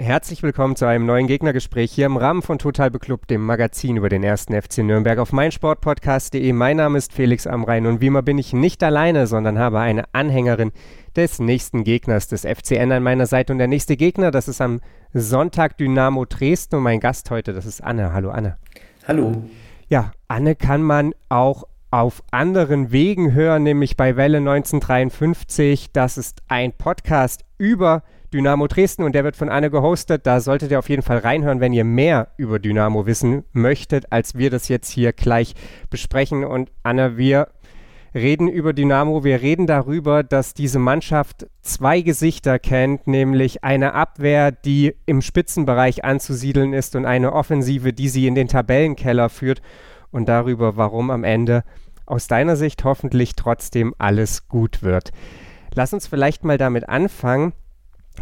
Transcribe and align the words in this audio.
Herzlich 0.00 0.44
willkommen 0.44 0.76
zu 0.76 0.86
einem 0.86 1.06
neuen 1.06 1.26
Gegnergespräch 1.26 1.90
hier 1.90 2.06
im 2.06 2.16
Rahmen 2.16 2.42
von 2.42 2.60
Total 2.60 2.88
Beklubbt, 2.88 3.30
dem 3.30 3.44
Magazin 3.44 3.96
über 3.96 4.08
den 4.08 4.22
ersten 4.22 4.54
FC 4.54 4.78
Nürnberg 4.78 5.18
auf 5.18 5.32
meinsportpodcast.de. 5.32 6.52
Mein 6.52 6.76
Name 6.76 6.98
ist 6.98 7.12
Felix 7.12 7.48
Amrein 7.48 7.84
und 7.84 8.00
wie 8.00 8.06
immer 8.06 8.22
bin 8.22 8.38
ich 8.38 8.52
nicht 8.52 8.84
alleine, 8.84 9.26
sondern 9.26 9.58
habe 9.58 9.80
eine 9.80 10.04
Anhängerin 10.12 10.70
des 11.16 11.40
nächsten 11.40 11.82
Gegners 11.82 12.28
des 12.28 12.42
FCN 12.46 12.92
an 12.92 13.02
meiner 13.02 13.26
Seite. 13.26 13.52
Und 13.52 13.58
der 13.58 13.66
nächste 13.66 13.96
Gegner, 13.96 14.30
das 14.30 14.46
ist 14.46 14.60
am 14.60 14.80
Sonntag 15.14 15.76
Dynamo 15.78 16.26
Dresden 16.26 16.76
und 16.76 16.84
mein 16.84 17.00
Gast 17.00 17.32
heute, 17.32 17.52
das 17.52 17.66
ist 17.66 17.82
Anne. 17.82 18.12
Hallo 18.12 18.30
Anne. 18.30 18.56
Hallo. 19.08 19.32
Ja, 19.88 20.12
Anne 20.28 20.54
kann 20.54 20.80
man 20.80 21.12
auch 21.28 21.64
auf 21.90 22.22
anderen 22.30 22.92
Wegen 22.92 23.32
hören, 23.32 23.64
nämlich 23.64 23.96
bei 23.96 24.14
Welle 24.14 24.38
1953. 24.38 25.90
Das 25.92 26.16
ist 26.16 26.40
ein 26.46 26.72
Podcast 26.72 27.44
über 27.58 28.04
Dynamo 28.32 28.66
Dresden 28.66 29.02
und 29.02 29.14
der 29.14 29.24
wird 29.24 29.36
von 29.36 29.48
Anne 29.48 29.70
gehostet. 29.70 30.26
Da 30.26 30.40
solltet 30.40 30.70
ihr 30.70 30.78
auf 30.78 30.88
jeden 30.88 31.02
Fall 31.02 31.18
reinhören, 31.18 31.60
wenn 31.60 31.72
ihr 31.72 31.84
mehr 31.84 32.28
über 32.36 32.58
Dynamo 32.58 33.06
wissen 33.06 33.44
möchtet, 33.52 34.12
als 34.12 34.36
wir 34.36 34.50
das 34.50 34.68
jetzt 34.68 34.90
hier 34.90 35.12
gleich 35.12 35.54
besprechen. 35.90 36.44
Und 36.44 36.70
Anne, 36.82 37.16
wir 37.16 37.48
reden 38.14 38.48
über 38.48 38.72
Dynamo. 38.72 39.24
Wir 39.24 39.40
reden 39.40 39.66
darüber, 39.66 40.22
dass 40.22 40.54
diese 40.54 40.78
Mannschaft 40.78 41.46
zwei 41.62 42.00
Gesichter 42.00 42.58
kennt, 42.58 43.06
nämlich 43.06 43.64
eine 43.64 43.94
Abwehr, 43.94 44.52
die 44.52 44.94
im 45.06 45.22
Spitzenbereich 45.22 46.04
anzusiedeln 46.04 46.72
ist 46.72 46.96
und 46.96 47.06
eine 47.06 47.32
Offensive, 47.32 47.92
die 47.92 48.08
sie 48.08 48.26
in 48.26 48.34
den 48.34 48.48
Tabellenkeller 48.48 49.28
führt 49.28 49.62
und 50.10 50.28
darüber, 50.28 50.76
warum 50.76 51.10
am 51.10 51.24
Ende 51.24 51.64
aus 52.06 52.26
deiner 52.26 52.56
Sicht 52.56 52.84
hoffentlich 52.84 53.36
trotzdem 53.36 53.94
alles 53.98 54.48
gut 54.48 54.82
wird. 54.82 55.10
Lass 55.74 55.92
uns 55.92 56.06
vielleicht 56.06 56.44
mal 56.44 56.58
damit 56.58 56.88
anfangen, 56.88 57.52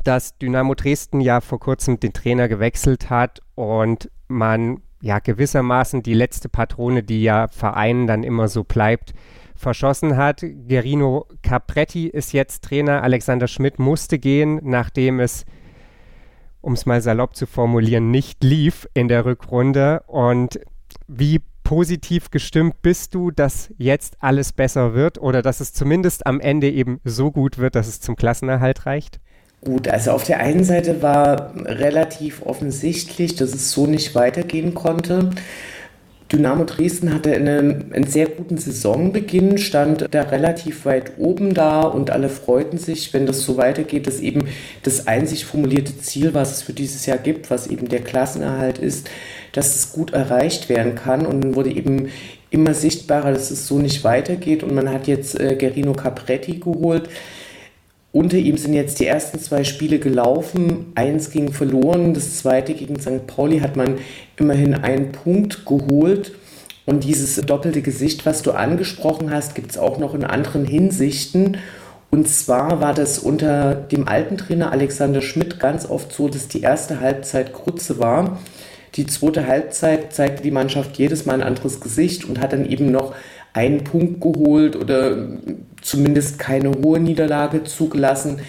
dass 0.05 0.39
Dynamo 0.39 0.75
Dresden 0.75 1.21
ja 1.21 1.41
vor 1.41 1.61
kurzem 1.61 2.01
den 2.01 2.13
Trainer 2.13 2.49
gewechselt 2.49 3.11
hat 3.11 3.41
und 3.55 4.11
man 4.29 4.83
ja 5.01 5.19
gewissermaßen 5.19 6.03
die 6.03 6.15
letzte 6.15 6.49
Patrone, 6.49 7.03
die 7.03 7.23
ja 7.23 7.49
Vereinen 7.49 8.07
dann 8.07 8.23
immer 8.23 8.49
so 8.49 8.65
bleibt, 8.65 9.15
verschossen 9.55 10.17
hat. 10.17 10.43
Gerino 10.43 11.27
Capretti 11.43 12.09
ist 12.09 12.33
jetzt 12.33 12.65
Trainer. 12.65 13.03
Alexander 13.03 13.49
Schmidt 13.49 13.79
musste 13.79 14.19
gehen, 14.19 14.61
nachdem 14.63 15.21
es, 15.21 15.45
um 16.61 16.75
es 16.75 16.87
mal 16.87 17.01
salopp 17.01 17.37
zu 17.37 17.47
formulieren, 17.47 18.11
nicht 18.11 18.43
lief 18.45 18.89
in 18.95 19.09
der 19.09 19.25
Rückrunde. 19.25 20.03
Und 20.07 20.61
wie 21.09 21.41
positiv 21.63 22.31
gestimmt 22.31 22.81
bist 22.83 23.15
du, 23.15 23.31
dass 23.31 23.73
jetzt 23.77 24.23
alles 24.23 24.53
besser 24.53 24.95
wird 24.95 25.19
oder 25.19 25.43
dass 25.43 25.61
es 25.61 25.73
zumindest 25.73 26.27
am 26.27 26.41
Ende 26.41 26.71
eben 26.71 27.01
so 27.05 27.33
gut 27.33 27.59
wird, 27.59 27.75
dass 27.75 27.89
es 27.89 28.01
zum 28.01 28.17
Klassenerhalt 28.17 28.87
reicht? 28.87 29.21
Gut, 29.65 29.89
also 29.89 30.13
auf 30.13 30.25
der 30.25 30.39
einen 30.41 30.65
Seite 30.65 31.03
war 31.03 31.53
relativ 31.65 32.43
offensichtlich, 32.43 33.35
dass 33.37 33.55
es 33.55 33.73
so 33.73 33.87
nicht 33.87 34.15
weitergehen 34.15 34.75
konnte. 34.75 35.31
Dynamo 36.31 36.65
Dresden 36.65 37.15
hatte 37.15 37.33
einen, 37.33 37.93
einen 37.93 38.07
sehr 38.07 38.27
guten 38.27 38.59
Saisonbeginn, 38.59 39.59
stand 39.59 40.07
da 40.11 40.23
relativ 40.23 40.85
weit 40.85 41.13
oben 41.19 41.55
da 41.55 41.83
und 41.83 42.11
alle 42.11 42.29
freuten 42.29 42.79
sich, 42.79 43.15
wenn 43.15 43.27
das 43.27 43.43
so 43.43 43.57
weitergeht, 43.57 44.09
dass 44.09 44.19
eben 44.19 44.49
das 44.83 45.07
einzig 45.07 45.45
formulierte 45.45 45.97
Ziel, 45.99 46.35
was 46.35 46.51
es 46.53 46.63
für 46.63 46.73
dieses 46.73 47.07
Jahr 47.07 47.19
gibt, 47.19 47.49
was 47.49 47.69
eben 47.69 47.89
der 47.89 48.01
Klassenerhalt 48.01 48.79
ist, 48.79 49.09
dass 49.53 49.77
es 49.77 49.93
gut 49.93 50.13
erreicht 50.13 50.69
werden 50.69 50.97
kann. 50.97 51.27
Und 51.27 51.43
dann 51.43 51.55
wurde 51.55 51.71
eben 51.71 52.09
immer 52.51 52.75
sichtbarer, 52.75 53.33
dass 53.33 53.53
es 53.53 53.69
so 53.69 53.79
nicht 53.79 54.03
weitergeht. 54.03 54.65
Und 54.65 54.75
man 54.75 54.91
hat 54.93 55.07
jetzt 55.07 55.39
äh, 55.39 55.55
Gerino 55.55 55.93
Capretti 55.93 56.59
geholt, 56.59 57.09
unter 58.17 58.39
ihm 58.39 58.57
sind 58.57 58.73
jetzt 58.73 58.99
die 58.99 59.07
ersten 59.07 59.39
zwei 59.39 59.63
Spiele 59.63 59.99
gelaufen. 59.99 60.93
Eins 60.95 61.31
ging 61.31 61.53
verloren, 61.53 62.15
das 62.15 62.39
zweite 62.39 62.73
gegen 62.73 62.99
St. 62.99 63.27
Pauli 63.27 63.59
hat 63.59 63.77
man 63.77 63.99
immerhin 64.39 64.75
einen 64.75 65.13
Punkt 65.13 65.67
geholt. 65.67 66.33
Und 66.87 67.05
dieses 67.05 67.37
doppelte 67.37 67.83
Gesicht, 67.83 68.25
was 68.25 68.41
du 68.41 68.53
angesprochen 68.53 69.31
hast, 69.31 69.55
gibt 69.55 69.73
es 69.73 69.77
auch 69.77 69.99
noch 69.99 70.15
in 70.15 70.25
anderen 70.25 70.65
Hinsichten. 70.65 71.59
Und 72.11 72.27
zwar 72.27 72.81
war 72.81 72.95
das 72.95 73.19
unter 73.19 73.75
dem 73.75 74.09
alten 74.09 74.39
Trainer 74.39 74.73
Alexander 74.73 75.21
Schmidt 75.21 75.61
ganz 75.61 75.85
oft 75.85 76.11
so, 76.11 76.29
dass 76.29 76.49
die 76.49 76.63
erste 76.63 77.01
Halbzeit 77.01 77.53
Krutze 77.53 77.99
war. 77.99 78.39
Die 78.95 79.05
zweite 79.05 79.47
Halbzeit 79.47 80.15
zeigte 80.15 80.43
die 80.43 80.51
Mannschaft 80.51 80.97
jedes 80.97 81.27
Mal 81.27 81.35
ein 81.35 81.43
anderes 81.43 81.81
Gesicht 81.81 82.25
und 82.25 82.41
hat 82.41 82.55
dann 82.55 82.65
eben 82.65 82.91
noch 82.91 83.15
einen 83.53 83.85
Punkt 83.85 84.23
geholt 84.23 84.75
oder 84.75 85.29
zumindest 85.87 86.39
keine 86.39 86.71
hohe 86.71 87.01
Niederlage 87.01 87.65
zugelassen. 87.65 88.41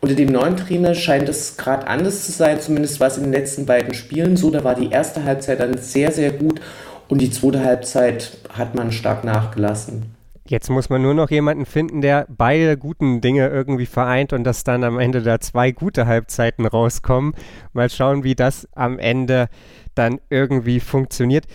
Unter 0.00 0.14
dem 0.14 0.30
neuen 0.30 0.56
Trainer 0.56 0.94
scheint 0.94 1.28
es 1.28 1.56
gerade 1.56 1.86
anders 1.86 2.24
zu 2.26 2.32
sein, 2.32 2.60
zumindest 2.60 3.00
war 3.00 3.08
es 3.08 3.16
in 3.16 3.24
den 3.24 3.32
letzten 3.32 3.66
beiden 3.66 3.94
Spielen 3.94 4.36
so. 4.36 4.50
Da 4.50 4.62
war 4.62 4.74
die 4.74 4.90
erste 4.90 5.24
Halbzeit 5.24 5.60
dann 5.60 5.78
sehr, 5.78 6.12
sehr 6.12 6.30
gut 6.30 6.60
und 7.08 7.20
die 7.20 7.30
zweite 7.30 7.64
Halbzeit 7.64 8.38
hat 8.50 8.74
man 8.74 8.92
stark 8.92 9.24
nachgelassen. 9.24 10.14
Jetzt 10.46 10.68
muss 10.68 10.90
man 10.90 11.00
nur 11.00 11.14
noch 11.14 11.30
jemanden 11.30 11.64
finden, 11.64 12.02
der 12.02 12.26
beide 12.28 12.76
guten 12.76 13.22
Dinge 13.22 13.48
irgendwie 13.48 13.86
vereint 13.86 14.34
und 14.34 14.44
dass 14.44 14.62
dann 14.62 14.84
am 14.84 14.98
Ende 14.98 15.22
da 15.22 15.40
zwei 15.40 15.70
gute 15.70 16.06
Halbzeiten 16.06 16.66
rauskommen. 16.66 17.32
Mal 17.72 17.88
schauen, 17.88 18.24
wie 18.24 18.34
das 18.34 18.68
am 18.74 18.98
Ende 18.98 19.48
dann 19.94 20.20
irgendwie 20.28 20.80
funktioniert. 20.80 21.46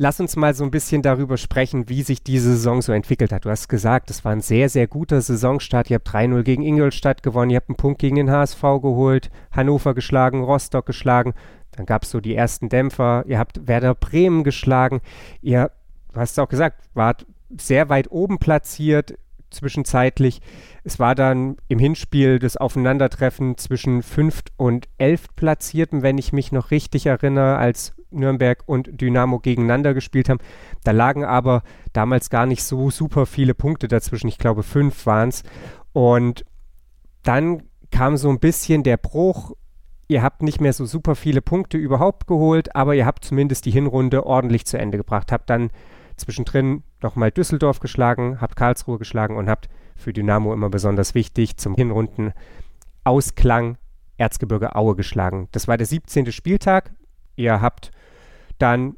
Lass 0.00 0.20
uns 0.20 0.36
mal 0.36 0.54
so 0.54 0.62
ein 0.62 0.70
bisschen 0.70 1.02
darüber 1.02 1.36
sprechen, 1.36 1.88
wie 1.88 2.04
sich 2.04 2.22
diese 2.22 2.50
Saison 2.50 2.82
so 2.82 2.92
entwickelt 2.92 3.32
hat. 3.32 3.44
Du 3.44 3.50
hast 3.50 3.66
gesagt, 3.66 4.10
es 4.10 4.24
war 4.24 4.30
ein 4.30 4.40
sehr, 4.40 4.68
sehr 4.68 4.86
guter 4.86 5.20
Saisonstart. 5.20 5.90
Ihr 5.90 5.96
habt 5.96 6.08
3-0 6.08 6.44
gegen 6.44 6.62
Ingolstadt 6.62 7.24
gewonnen, 7.24 7.50
ihr 7.50 7.56
habt 7.56 7.68
einen 7.68 7.74
Punkt 7.74 7.98
gegen 7.98 8.14
den 8.14 8.30
HSV 8.30 8.62
geholt, 8.62 9.28
Hannover 9.50 9.94
geschlagen, 9.94 10.44
Rostock 10.44 10.86
geschlagen. 10.86 11.34
Dann 11.72 11.84
gab 11.84 12.04
es 12.04 12.12
so 12.12 12.20
die 12.20 12.36
ersten 12.36 12.68
Dämpfer. 12.68 13.24
Ihr 13.26 13.40
habt 13.40 13.66
Werder 13.66 13.96
Bremen 13.96 14.44
geschlagen. 14.44 15.00
Ihr, 15.42 15.72
du 16.12 16.20
hast 16.20 16.30
es 16.30 16.38
auch 16.38 16.48
gesagt, 16.48 16.80
wart 16.94 17.26
sehr 17.58 17.88
weit 17.88 18.08
oben 18.12 18.38
platziert 18.38 19.18
zwischenzeitlich. 19.50 20.40
Es 20.84 20.98
war 20.98 21.14
dann 21.14 21.56
im 21.68 21.78
Hinspiel 21.78 22.38
das 22.38 22.56
Aufeinandertreffen 22.56 23.56
zwischen 23.56 24.02
fünft 24.02 24.52
und 24.56 24.88
elft 24.98 25.36
Platzierten, 25.36 26.02
wenn 26.02 26.18
ich 26.18 26.32
mich 26.32 26.52
noch 26.52 26.70
richtig 26.70 27.06
erinnere, 27.06 27.56
als 27.56 27.94
Nürnberg 28.10 28.62
und 28.66 29.00
Dynamo 29.00 29.38
gegeneinander 29.38 29.94
gespielt 29.94 30.28
haben. 30.28 30.40
Da 30.84 30.92
lagen 30.92 31.24
aber 31.24 31.62
damals 31.92 32.30
gar 32.30 32.46
nicht 32.46 32.62
so 32.62 32.90
super 32.90 33.26
viele 33.26 33.54
Punkte 33.54 33.88
dazwischen. 33.88 34.28
Ich 34.28 34.38
glaube, 34.38 34.62
fünf 34.62 35.06
waren 35.06 35.28
es. 35.28 35.42
Und 35.92 36.44
dann 37.22 37.62
kam 37.90 38.16
so 38.16 38.30
ein 38.30 38.40
bisschen 38.40 38.82
der 38.82 38.96
Bruch. 38.96 39.52
Ihr 40.08 40.22
habt 40.22 40.42
nicht 40.42 40.60
mehr 40.60 40.72
so 40.72 40.86
super 40.86 41.14
viele 41.14 41.42
Punkte 41.42 41.76
überhaupt 41.76 42.26
geholt, 42.26 42.74
aber 42.74 42.94
ihr 42.94 43.04
habt 43.04 43.24
zumindest 43.24 43.66
die 43.66 43.70
Hinrunde 43.70 44.24
ordentlich 44.24 44.64
zu 44.64 44.78
Ende 44.78 44.96
gebracht. 44.96 45.32
Habt 45.32 45.50
dann 45.50 45.70
zwischendrin 46.16 46.82
nochmal 47.02 47.30
Düsseldorf 47.30 47.80
geschlagen, 47.80 48.40
habt 48.40 48.56
Karlsruhe 48.56 48.98
geschlagen 48.98 49.36
und 49.36 49.48
habt 49.48 49.68
für 49.96 50.12
Dynamo 50.12 50.52
immer 50.52 50.70
besonders 50.70 51.14
wichtig 51.14 51.56
zum 51.56 51.74
Hinrunden 51.74 52.32
Ausklang 53.04 53.78
Erzgebirge 54.16 54.74
Aue 54.74 54.96
geschlagen. 54.96 55.48
Das 55.52 55.68
war 55.68 55.76
der 55.76 55.86
17. 55.86 56.32
Spieltag. 56.32 56.90
Ihr 57.36 57.60
habt 57.60 57.90
dann 58.58 58.96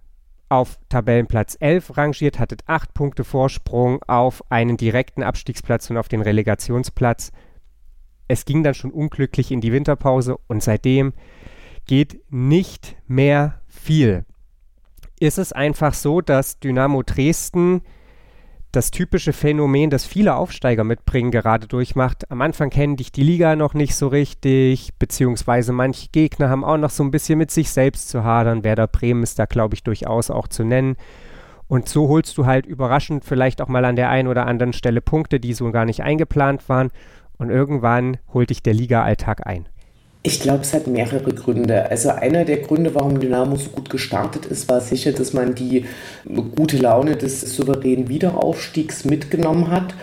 auf 0.49 0.78
Tabellenplatz 0.89 1.56
11 1.60 1.97
rangiert, 1.97 2.39
hattet 2.39 2.62
acht 2.66 2.93
Punkte 2.93 3.22
Vorsprung 3.22 4.03
auf 4.09 4.43
einen 4.50 4.77
direkten 4.77 5.22
Abstiegsplatz 5.22 5.89
und 5.91 5.97
auf 5.97 6.09
den 6.09 6.22
Relegationsplatz. 6.22 7.31
Es 8.27 8.44
ging 8.44 8.65
dann 8.65 8.75
schon 8.75 8.91
unglücklich 8.91 9.53
in 9.53 9.60
die 9.60 9.72
Winterpause 9.72 10.39
und 10.49 10.62
seitdem 10.62 11.12
geht 11.87 12.21
nicht 12.31 12.97
mehr 13.07 13.60
viel. 13.69 14.24
Ist 15.21 15.39
es 15.39 15.53
einfach 15.53 15.95
so, 15.95 16.21
dass 16.21 16.59
Dynamo 16.59 17.03
Dresden 17.03 17.83
das 18.72 18.91
typische 18.91 19.33
Phänomen, 19.33 19.91
das 19.91 20.07
viele 20.07 20.37
Aufsteiger 20.37 20.84
mitbringen, 20.84 21.31
gerade 21.31 21.67
durchmacht. 21.67 22.31
Am 22.31 22.41
Anfang 22.41 22.71
kennen 22.71 22.97
dich 22.97 23.11
die 23.11 23.22
Liga 23.22 23.57
noch 23.57 23.75
nicht 23.75 23.95
so 23.95 24.09
richtig, 24.09 24.93
beziehungsweise 24.99 25.72
manche 25.72 26.09
Gegner 26.11 26.51
haben 26.51 26.65
auch 26.65 26.77
noch 26.77 26.91
so 26.91 27.03
ein 27.03 27.11
bisschen 27.11 27.39
mit 27.39 27.51
sich 27.51 27.71
selbst 27.71 28.09
zu 28.09 28.22
hadern. 28.22 28.63
Werder 28.63 28.87
Bremen 28.87 29.22
ist 29.22 29.39
da, 29.39 29.47
glaube 29.47 29.75
ich, 29.75 29.83
durchaus 29.83 30.31
auch 30.31 30.47
zu 30.47 30.65
nennen. 30.65 30.97
Und 31.67 31.89
so 31.89 32.09
holst 32.09 32.37
du 32.39 32.47
halt 32.47 32.67
überraschend 32.67 33.25
vielleicht 33.25 33.61
auch 33.61 33.69
mal 33.69 33.84
an 33.84 33.97
der 33.97 34.09
einen 34.09 34.28
oder 34.28 34.47
anderen 34.47 34.72
Stelle 34.72 35.01
Punkte, 35.01 35.41
die 35.41 35.53
so 35.53 35.71
gar 35.71 35.84
nicht 35.84 36.03
eingeplant 36.03 36.69
waren. 36.69 36.91
Und 37.39 37.51
irgendwann 37.51 38.19
holt 38.33 38.51
dich 38.51 38.63
der 38.63 38.75
Liga-Alltag 38.75 39.47
ein. 39.47 39.69
Ich 40.22 40.41
glaube, 40.41 40.61
es 40.61 40.75
hat 40.75 40.87
mehrere 40.87 41.33
Gründe. 41.33 41.91
Also 41.91 42.11
einer 42.11 42.45
der 42.45 42.59
Gründe, 42.59 42.95
warum 42.95 43.21
Dynamo 43.21 43.57
so 43.57 43.71
gut 43.71 43.89
gestartet 43.89 44.45
ist, 44.45 44.69
war 44.69 44.83
sicher, 44.83 45.13
dass 45.13 45.33
man 45.33 45.55
die 45.55 45.87
gute 46.57 46.77
Laune 46.77 47.17
des 47.17 47.41
souveränen 47.41 48.09
Wiederaufstiegs 48.11 49.07
mitgenommen 49.07 49.71
hat. 49.71 49.95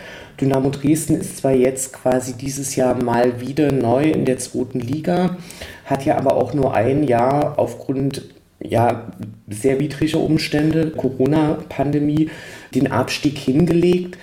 Dynamo 0.42 0.70
Dresden 0.72 1.16
ist 1.16 1.38
zwar 1.38 1.52
jetzt 1.52 1.94
quasi 1.94 2.34
dieses 2.34 2.76
Jahr 2.76 3.02
mal 3.02 3.42
wieder 3.42 3.72
neu 3.72 4.10
in 4.10 4.26
der 4.26 4.40
zweiten 4.40 4.80
Liga, 4.80 5.38
hat 5.86 6.06
ja 6.06 6.18
aber 6.18 6.36
auch 6.36 6.54
nur 6.54 6.74
ein 6.74 7.04
Jahr 7.04 7.60
aufgrund 7.60 8.24
ja, 8.60 9.12
sehr 9.48 9.80
widrige 9.80 10.18
Umstände, 10.18 10.92
Corona-Pandemie, 10.92 12.32
den 12.74 12.92
Abstieg 12.92 13.38
hingelegt. 13.38 14.18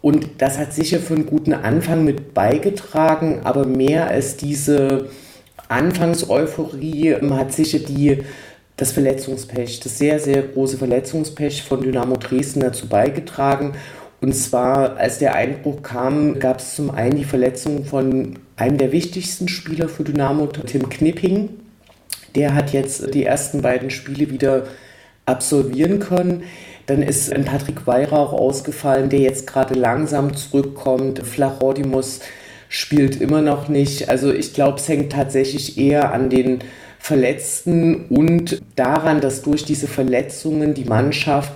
Und 0.00 0.28
das 0.38 0.58
hat 0.58 0.72
sicher 0.72 0.98
für 0.98 1.14
einen 1.14 1.26
guten 1.26 1.52
Anfang 1.52 2.04
mit 2.04 2.32
beigetragen, 2.32 3.40
aber 3.44 3.66
mehr 3.66 4.08
als 4.08 4.36
diese 4.36 5.10
Anfangseuphorie 5.68 7.16
hat 7.30 7.52
sicher 7.52 7.78
die, 7.78 8.22
das 8.76 8.92
Verletzungspech, 8.92 9.80
das 9.80 9.98
sehr, 9.98 10.18
sehr 10.18 10.42
große 10.42 10.78
Verletzungspech 10.78 11.62
von 11.62 11.80
Dynamo 11.80 12.16
Dresden 12.16 12.60
dazu 12.60 12.88
beigetragen. 12.88 13.72
Und 14.20 14.34
zwar, 14.34 14.96
als 14.96 15.18
der 15.18 15.34
Einbruch 15.34 15.82
kam, 15.82 16.38
gab 16.38 16.58
es 16.58 16.74
zum 16.74 16.90
einen 16.90 17.16
die 17.16 17.24
Verletzung 17.24 17.84
von 17.84 18.38
einem 18.56 18.78
der 18.78 18.92
wichtigsten 18.92 19.48
Spieler 19.48 19.88
für 19.88 20.04
Dynamo, 20.04 20.46
Tim 20.46 20.88
Knipping. 20.88 21.50
Der 22.34 22.54
hat 22.54 22.72
jetzt 22.72 23.14
die 23.14 23.24
ersten 23.24 23.62
beiden 23.62 23.90
Spiele 23.90 24.30
wieder 24.30 24.64
absolvieren 25.26 25.98
können. 25.98 26.44
Dann 26.86 27.02
ist 27.02 27.32
ein 27.32 27.44
Patrick 27.44 27.86
Weihrauch 27.86 28.32
ausgefallen, 28.32 29.10
der 29.10 29.20
jetzt 29.20 29.46
gerade 29.46 29.74
langsam 29.74 30.34
zurückkommt. 30.34 31.18
Flachordimus 31.26 32.20
spielt 32.68 33.20
immer 33.20 33.42
noch 33.42 33.68
nicht. 33.68 34.08
Also 34.08 34.32
ich 34.32 34.54
glaube, 34.54 34.78
es 34.78 34.88
hängt 34.88 35.12
tatsächlich 35.12 35.78
eher 35.78 36.12
an 36.12 36.30
den 36.30 36.60
Verletzten 36.98 38.06
und 38.06 38.60
daran, 38.74 39.20
dass 39.20 39.42
durch 39.42 39.64
diese 39.64 39.86
Verletzungen 39.86 40.74
die 40.74 40.84
Mannschaft 40.84 41.52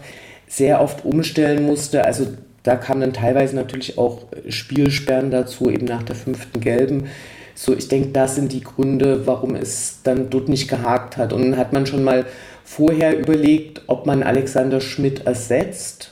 sehr 0.46 0.80
oft 0.80 1.04
umstellen 1.04 1.64
musste. 1.64 2.04
Also 2.04 2.28
da 2.62 2.76
kamen 2.76 3.00
dann 3.00 3.12
teilweise 3.12 3.56
natürlich 3.56 3.98
auch 3.98 4.22
Spielsperren 4.48 5.30
dazu, 5.30 5.70
eben 5.70 5.86
nach 5.86 6.02
der 6.02 6.16
fünften 6.16 6.60
Gelben. 6.60 7.08
So, 7.54 7.74
ich 7.74 7.88
denke, 7.88 8.08
das 8.10 8.36
sind 8.36 8.52
die 8.52 8.62
Gründe, 8.62 9.26
warum 9.26 9.54
es 9.54 10.00
dann 10.02 10.30
dort 10.30 10.48
nicht 10.48 10.68
gehakt 10.68 11.16
hat. 11.16 11.32
Und 11.32 11.42
dann 11.42 11.56
hat 11.56 11.72
man 11.72 11.86
schon 11.86 12.04
mal 12.04 12.26
vorher 12.64 13.18
überlegt, 13.18 13.82
ob 13.86 14.06
man 14.06 14.22
Alexander 14.22 14.80
Schmidt 14.80 15.26
ersetzt. 15.26 16.09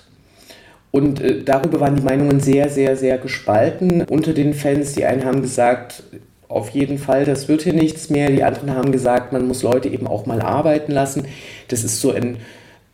Und 0.98 1.20
äh, 1.20 1.44
darüber 1.44 1.78
waren 1.78 1.94
die 1.94 2.02
Meinungen 2.02 2.40
sehr, 2.40 2.68
sehr, 2.68 2.96
sehr 2.96 3.18
gespalten 3.18 4.02
unter 4.02 4.32
den 4.32 4.52
Fans. 4.52 4.94
Die 4.94 5.04
einen 5.04 5.24
haben 5.24 5.42
gesagt, 5.42 6.02
auf 6.48 6.70
jeden 6.70 6.98
Fall, 6.98 7.24
das 7.24 7.46
wird 7.46 7.62
hier 7.62 7.72
nichts 7.72 8.10
mehr. 8.10 8.30
Die 8.30 8.42
anderen 8.42 8.74
haben 8.74 8.90
gesagt, 8.90 9.32
man 9.32 9.46
muss 9.46 9.62
Leute 9.62 9.88
eben 9.88 10.08
auch 10.08 10.26
mal 10.26 10.42
arbeiten 10.42 10.90
lassen. 10.90 11.26
Das 11.68 11.84
ist 11.84 12.00
so 12.00 12.10
ein, 12.10 12.38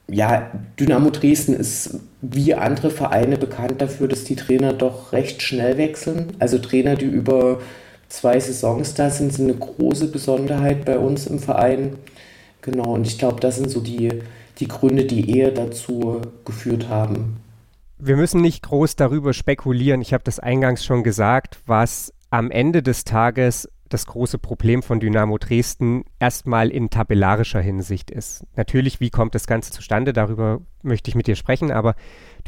ja, 0.06 0.50
Dynamo 0.78 1.08
Dresden 1.08 1.54
ist 1.54 1.98
wie 2.20 2.52
andere 2.52 2.90
Vereine 2.90 3.38
bekannt 3.38 3.80
dafür, 3.80 4.06
dass 4.06 4.24
die 4.24 4.36
Trainer 4.36 4.74
doch 4.74 5.12
recht 5.12 5.40
schnell 5.40 5.78
wechseln. 5.78 6.34
Also 6.38 6.58
Trainer, 6.58 6.96
die 6.96 7.06
über 7.06 7.60
zwei 8.10 8.38
Saisons 8.38 8.92
da 8.92 9.08
sind, 9.08 9.32
sind 9.32 9.48
eine 9.48 9.58
große 9.58 10.08
Besonderheit 10.08 10.84
bei 10.84 10.98
uns 10.98 11.26
im 11.26 11.38
Verein. 11.38 11.96
Genau, 12.60 12.92
und 12.94 13.06
ich 13.06 13.18
glaube, 13.18 13.40
das 13.40 13.56
sind 13.56 13.70
so 13.70 13.80
die, 13.80 14.10
die 14.58 14.68
Gründe, 14.68 15.04
die 15.06 15.38
eher 15.38 15.52
dazu 15.52 16.20
geführt 16.44 16.90
haben. 16.90 17.43
Wir 17.98 18.16
müssen 18.16 18.40
nicht 18.40 18.62
groß 18.62 18.96
darüber 18.96 19.32
spekulieren. 19.32 20.00
Ich 20.00 20.12
habe 20.12 20.24
das 20.24 20.40
eingangs 20.40 20.84
schon 20.84 21.02
gesagt, 21.02 21.60
was 21.66 22.12
am 22.30 22.50
Ende 22.50 22.82
des 22.82 23.04
Tages 23.04 23.68
das 23.88 24.06
große 24.06 24.38
Problem 24.38 24.82
von 24.82 24.98
Dynamo 24.98 25.38
Dresden 25.38 26.04
erstmal 26.18 26.70
in 26.70 26.90
tabellarischer 26.90 27.60
Hinsicht 27.60 28.10
ist. 28.10 28.44
Natürlich, 28.56 28.98
wie 28.98 29.10
kommt 29.10 29.36
das 29.36 29.46
Ganze 29.46 29.70
zustande? 29.70 30.12
Darüber 30.12 30.60
möchte 30.82 31.08
ich 31.08 31.14
mit 31.14 31.28
dir 31.28 31.36
sprechen, 31.36 31.70
aber 31.70 31.94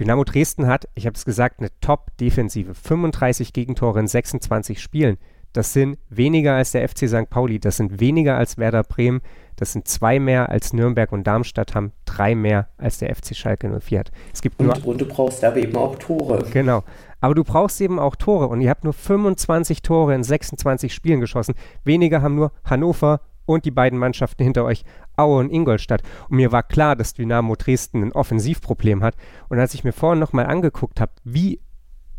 Dynamo 0.00 0.24
Dresden 0.24 0.66
hat, 0.66 0.88
ich 0.94 1.06
habe 1.06 1.14
es 1.14 1.24
gesagt, 1.24 1.60
eine 1.60 1.68
Top-Defensive. 1.80 2.74
35 2.74 3.52
Gegentore 3.52 4.00
in 4.00 4.08
26 4.08 4.82
Spielen. 4.82 5.18
Das 5.52 5.72
sind 5.72 5.98
weniger 6.08 6.54
als 6.54 6.72
der 6.72 6.86
FC 6.88 7.08
St. 7.08 7.30
Pauli, 7.30 7.60
das 7.60 7.76
sind 7.76 8.00
weniger 8.00 8.36
als 8.36 8.58
Werder 8.58 8.82
Bremen, 8.82 9.20
das 9.56 9.72
sind 9.72 9.88
zwei 9.88 10.18
mehr 10.20 10.50
als 10.50 10.72
Nürnberg 10.72 11.12
und 11.12 11.26
Darmstadt 11.26 11.74
haben, 11.74 11.92
drei 12.04 12.34
mehr 12.34 12.68
als 12.78 12.98
der 12.98 13.14
FC 13.14 13.34
Schalke 13.34 13.68
04 13.68 14.00
hat. 14.00 14.10
Es 14.32 14.42
gibt 14.42 14.60
und, 14.60 14.66
nur, 14.66 14.86
und 14.86 15.00
du 15.00 15.06
brauchst 15.06 15.42
aber 15.44 15.56
eben 15.56 15.76
auch 15.76 15.96
Tore. 15.96 16.44
Genau. 16.52 16.84
Aber 17.20 17.34
du 17.34 17.42
brauchst 17.42 17.80
eben 17.80 17.98
auch 17.98 18.16
Tore 18.16 18.48
und 18.48 18.60
ihr 18.60 18.70
habt 18.70 18.84
nur 18.84 18.92
25 18.92 19.82
Tore 19.82 20.14
in 20.14 20.22
26 20.22 20.92
Spielen 20.92 21.20
geschossen. 21.20 21.54
Weniger 21.84 22.22
haben 22.22 22.34
nur 22.34 22.52
Hannover 22.64 23.20
und 23.46 23.64
die 23.64 23.70
beiden 23.70 23.98
Mannschaften 23.98 24.42
hinter 24.42 24.64
euch, 24.64 24.84
Aue 25.16 25.38
und 25.38 25.50
Ingolstadt. 25.50 26.02
Und 26.28 26.36
mir 26.36 26.52
war 26.52 26.62
klar, 26.62 26.96
dass 26.96 27.14
Dynamo 27.14 27.54
Dresden 27.56 28.02
ein 28.02 28.12
Offensivproblem 28.12 29.02
hat. 29.02 29.16
Und 29.48 29.58
als 29.58 29.72
ich 29.72 29.84
mir 29.84 29.92
vorhin 29.92 30.18
nochmal 30.18 30.46
angeguckt 30.46 31.00
habe, 31.00 31.12
wie 31.24 31.60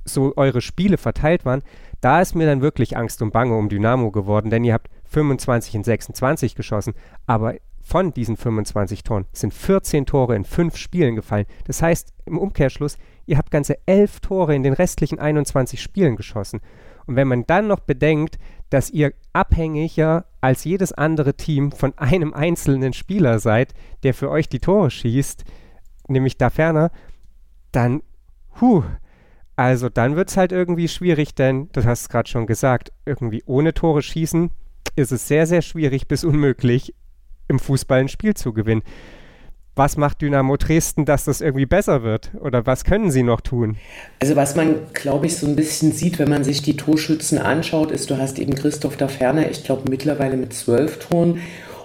so 0.05 0.33
eure 0.37 0.61
Spiele 0.61 0.97
verteilt 0.97 1.45
waren, 1.45 1.61
da 2.01 2.21
ist 2.21 2.33
mir 2.33 2.47
dann 2.47 2.61
wirklich 2.61 2.97
Angst 2.97 3.21
und 3.21 3.31
Bange 3.31 3.55
um 3.55 3.69
Dynamo 3.69 4.11
geworden, 4.11 4.49
denn 4.49 4.63
ihr 4.63 4.73
habt 4.73 4.89
25 5.09 5.75
in 5.75 5.83
26 5.83 6.55
geschossen, 6.55 6.93
aber 7.25 7.55
von 7.87 8.11
diesen 8.11 8.35
25 8.35 9.03
Toren 9.03 9.25
sind 9.31 9.53
14 9.53 10.05
Tore 10.05 10.35
in 10.35 10.43
5 10.43 10.75
Spielen 10.75 11.15
gefallen. 11.15 11.45
Das 11.65 11.81
heißt 11.81 12.13
im 12.25 12.37
Umkehrschluss, 12.37 12.97
ihr 13.25 13.37
habt 13.37 13.49
ganze 13.49 13.77
11 13.85 14.19
Tore 14.19 14.53
in 14.53 14.63
den 14.63 14.73
restlichen 14.73 15.19
21 15.19 15.81
Spielen 15.81 16.17
geschossen. 16.17 16.59
Und 17.05 17.15
wenn 17.15 17.29
man 17.29 17.47
dann 17.47 17.67
noch 17.67 17.79
bedenkt, 17.79 18.37
dass 18.69 18.89
ihr 18.89 19.13
abhängiger 19.31 20.25
als 20.41 20.65
jedes 20.65 20.91
andere 20.91 21.35
Team 21.35 21.71
von 21.71 21.97
einem 21.97 22.33
einzelnen 22.33 22.91
Spieler 22.91 23.39
seid, 23.39 23.73
der 24.03 24.13
für 24.13 24.29
euch 24.29 24.49
die 24.49 24.59
Tore 24.59 24.91
schießt, 24.91 25.45
nämlich 26.09 26.37
da 26.37 26.49
ferner, 26.49 26.91
dann, 27.71 28.03
huh, 28.59 28.83
also 29.55 29.87
dann 29.87 30.17
wird 30.17 30.29
es 30.29 30.35
halt 30.35 30.51
irgendwie 30.51 30.89
schwierig, 30.89 31.35
denn, 31.35 31.69
du 31.71 31.85
hast 31.85 32.01
es 32.01 32.09
gerade 32.09 32.27
schon 32.27 32.47
gesagt, 32.47 32.91
irgendwie 33.05 33.43
ohne 33.45 33.73
Tore 33.73 34.01
schießen 34.01 34.51
ist 34.95 35.11
es 35.11 35.27
sehr, 35.27 35.47
sehr 35.47 35.61
schwierig 35.61 36.07
bis 36.07 36.23
unmöglich, 36.23 36.93
im 37.47 37.59
Fußball 37.59 37.99
ein 37.99 38.07
Spiel 38.07 38.33
zu 38.33 38.53
gewinnen. 38.53 38.83
Was 39.75 39.95
macht 39.95 40.23
Dynamo 40.23 40.57
Dresden, 40.57 41.05
dass 41.05 41.25
das 41.25 41.39
irgendwie 41.39 41.67
besser 41.67 42.01
wird? 42.01 42.31
Oder 42.39 42.65
was 42.65 42.83
können 42.83 43.11
sie 43.11 43.21
noch 43.21 43.41
tun? 43.41 43.77
Also 44.19 44.35
was 44.35 44.55
man, 44.55 44.75
glaube 44.93 45.27
ich, 45.27 45.37
so 45.37 45.45
ein 45.45 45.55
bisschen 45.55 45.91
sieht, 45.91 46.17
wenn 46.17 46.29
man 46.29 46.43
sich 46.43 46.63
die 46.63 46.75
Torschützen 46.75 47.37
anschaut, 47.37 47.91
ist, 47.91 48.09
du 48.09 48.17
hast 48.17 48.39
eben 48.39 48.55
Christoph 48.55 48.97
da 48.97 49.07
Ferner, 49.07 49.51
ich 49.51 49.63
glaube 49.63 49.87
mittlerweile 49.87 50.35
mit 50.35 50.51
zwölf 50.53 50.97
Toren. 50.97 51.41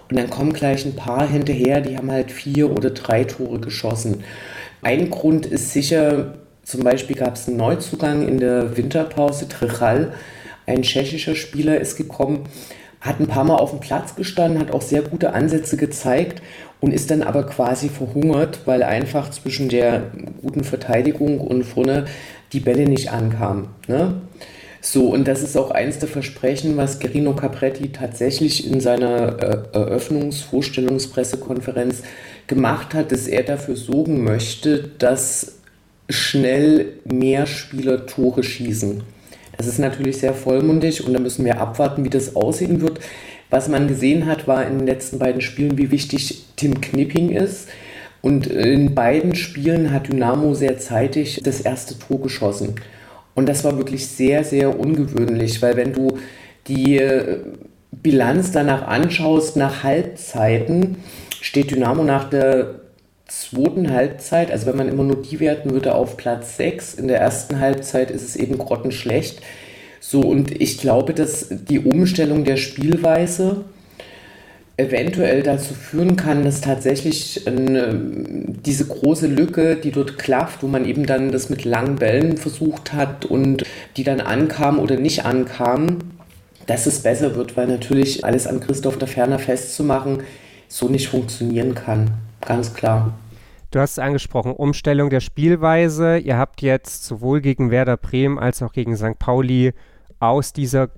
Und 0.08 0.19
dann 0.19 0.31
kommen 0.31 0.54
gleich 0.54 0.87
ein 0.87 0.96
paar 0.96 1.28
hinterher, 1.28 1.82
die 1.82 1.96
haben 1.96 2.10
halt 2.10 2.31
vier 2.31 2.70
oder 2.70 2.90
drei 2.90 3.25
Tore 3.25 3.60
geschossen. 3.60 4.25
Ein 4.81 5.10
Grund 5.10 5.44
ist 5.44 5.72
sicher, 5.72 6.38
zum 6.64 6.82
Beispiel 6.82 7.16
gab 7.16 7.37
es 7.37 7.46
einen 7.46 7.58
Neuzugang 7.58 8.26
in 8.26 8.38
der 8.38 8.76
Winterpause, 8.76 9.49
Trichal, 9.49 10.14
ein 10.66 10.82
tschechischer 10.82 11.34
Spieler 11.34 11.81
ist 11.81 11.96
gekommen, 11.96 12.44
hat 13.02 13.20
ein 13.20 13.26
paar 13.26 13.44
Mal 13.44 13.56
auf 13.56 13.70
dem 13.70 13.81
Platz 13.81 14.14
gestanden, 14.14 14.60
hat 14.60 14.72
auch 14.72 14.81
sehr 14.81 15.02
gute 15.02 15.34
Ansätze 15.34 15.76
gezeigt 15.76 16.40
und 16.80 16.94
ist 16.94 17.11
dann 17.11 17.23
aber 17.23 17.44
quasi 17.44 17.88
verhungert, 17.88 18.61
weil 18.64 18.85
einfach 18.85 19.30
zwischen 19.30 19.68
der 19.68 20.04
guten 20.40 20.64
Verteidigung 20.64 21.40
und 21.40 21.64
vorne 21.64 22.06
die 22.52 22.61
Bälle 22.61 22.88
nicht 22.88 23.12
ankamen. 23.12 23.66
Ne? 23.88 24.23
So, 24.80 25.09
und 25.09 25.26
das 25.28 25.42
ist 25.42 25.56
auch 25.56 25.73
eins 25.73 25.99
der 25.99 26.09
Versprechen, 26.09 26.76
was 26.76 27.00
Gerino 27.00 27.35
Capretti 27.35 27.90
tatsächlich 27.92 28.71
in 28.71 28.80
seiner 28.80 29.42
äh, 29.42 29.59
Eröffnungsvorstellungspressekonferenz 29.73 32.02
gemacht 32.47 32.94
hat, 32.94 33.11
dass 33.12 33.26
er 33.26 33.42
dafür 33.42 33.76
sorgen 33.76 34.25
möchte, 34.25 34.90
dass 34.99 35.56
schnell 36.09 36.94
mehr 37.04 37.47
Spieler 37.47 38.06
Tore 38.06 38.42
schießen. 38.42 39.02
Das 39.56 39.66
ist 39.66 39.78
natürlich 39.78 40.18
sehr 40.18 40.35
vollmundig 40.35 41.06
und 41.06 41.12
da 41.12 41.21
müssen 41.21 41.44
wir 41.44 41.61
abwarten, 41.61 42.04
wie 42.04 42.11
das 42.11 42.37
aussehen 42.37 42.80
wird. 42.80 43.00
Was 43.50 43.68
man 43.68 43.87
gesehen 43.87 44.26
hat, 44.26 44.49
war 44.49 44.66
in 44.66 44.78
den 44.78 44.87
letzten 44.87 45.18
beiden 45.18 45.42
Spielen, 45.42 45.76
wie 45.76 45.90
wichtig 45.90 46.47
Tim 46.56 46.80
Knipping 46.80 47.30
ist. 47.30 47.68
Und 48.23 48.47
in 48.47 48.94
beiden 48.94 49.35
Spielen 49.35 49.92
hat 49.92 50.09
Dynamo 50.09 50.54
sehr 50.54 50.78
zeitig 50.78 51.40
das 51.44 51.61
erste 51.61 51.99
Tor 51.99 52.23
geschossen. 52.23 52.76
Und 53.35 53.49
das 53.49 53.64
war 53.64 53.76
wirklich 53.76 54.06
sehr, 54.06 54.44
sehr 54.44 54.78
ungewöhnlich, 54.78 55.61
weil 55.61 55.76
wenn 55.76 55.92
du 55.92 56.18
die 56.68 56.99
äh, 56.99 57.40
Bilanz 57.90 58.52
danach 58.52 58.87
anschaust, 58.87 59.56
nach 59.56 59.82
Halbzeiten, 59.82 60.97
steht 61.40 61.71
Dynamo 61.73 62.04
nach 62.04 62.30
der 62.30 62.82
zweiten 63.41 63.91
Halbzeit, 63.91 64.51
also 64.51 64.67
wenn 64.67 64.77
man 64.77 64.89
immer 64.89 65.05
nur 65.05 65.23
die 65.23 65.41
werten 65.41 65.71
würde, 65.71 65.95
auf 65.95 66.17
Platz 66.17 66.57
6. 66.57 66.95
In 66.95 67.09
der 67.09 67.19
ersten 67.19 67.61
Halbzeit 67.61 68.11
ist 68.11 68.23
es 68.23 68.37
eben 68.37 68.59
grottenschlecht. 68.59 69.41
So, 70.01 70.21
und 70.21 70.61
ich 70.61 70.79
glaube, 70.79 71.15
dass 71.15 71.47
die 71.51 71.79
Umstellung 71.79 72.45
der 72.45 72.57
Spielweise 72.57 73.65
eventuell 74.77 75.43
dazu 75.43 75.75
führen 75.75 76.17
kann, 76.17 76.45
dass 76.45 76.61
tatsächlich 76.61 77.47
eine, 77.47 77.95
diese 78.67 78.87
große 78.87 79.27
Lücke, 79.27 79.77
die 79.77 79.93
dort 79.93 80.19
klafft, 80.19 80.62
wo 80.62 80.67
man 80.67 80.87
eben 80.87 81.07
dann 81.07 81.31
das 81.31 81.51
mit 81.51 81.65
langen 81.65 81.97
Bällen 81.97 82.37
versucht 82.37 82.93
hat 82.93 83.25
und 83.25 83.65
die 83.97 84.05
dann 84.05 84.21
ankam 84.21 84.79
oder 84.79 84.97
nicht 84.97 85.25
ankam, 85.25 85.99
dass 86.67 86.87
es 86.87 87.01
besser 87.01 87.35
wird, 87.37 87.57
weil 87.57 87.67
natürlich 87.67 88.25
alles 88.25 88.47
an 88.47 88.61
Christoph 88.61 88.99
der 88.99 89.09
Ferner 89.09 89.39
festzumachen 89.39 90.23
so 90.69 90.89
nicht 90.89 91.09
funktionieren 91.09 91.75
kann. 91.75 92.12
Ganz 92.41 92.73
klar. 92.75 93.15
Du 93.73 93.81
hast 93.81 93.93
es 93.93 93.99
angesprochen, 93.99 94.52
Umstellung 94.52 95.09
der 95.09 95.21
Spielweise. 95.21 96.19
Ihr 96.19 96.37
habt 96.37 96.61
jetzt 96.61 97.05
sowohl 97.07 97.41
gegen 97.41 97.71
Werder 97.71 97.97
Bremen 97.97 98.38
als 98.38 98.62
auch 98.62 98.75
gegen 98.75 98.95
St. 98.99 99.19
Pauli 99.19 99.73
aus 100.21 100.52
dieser, 100.52 100.91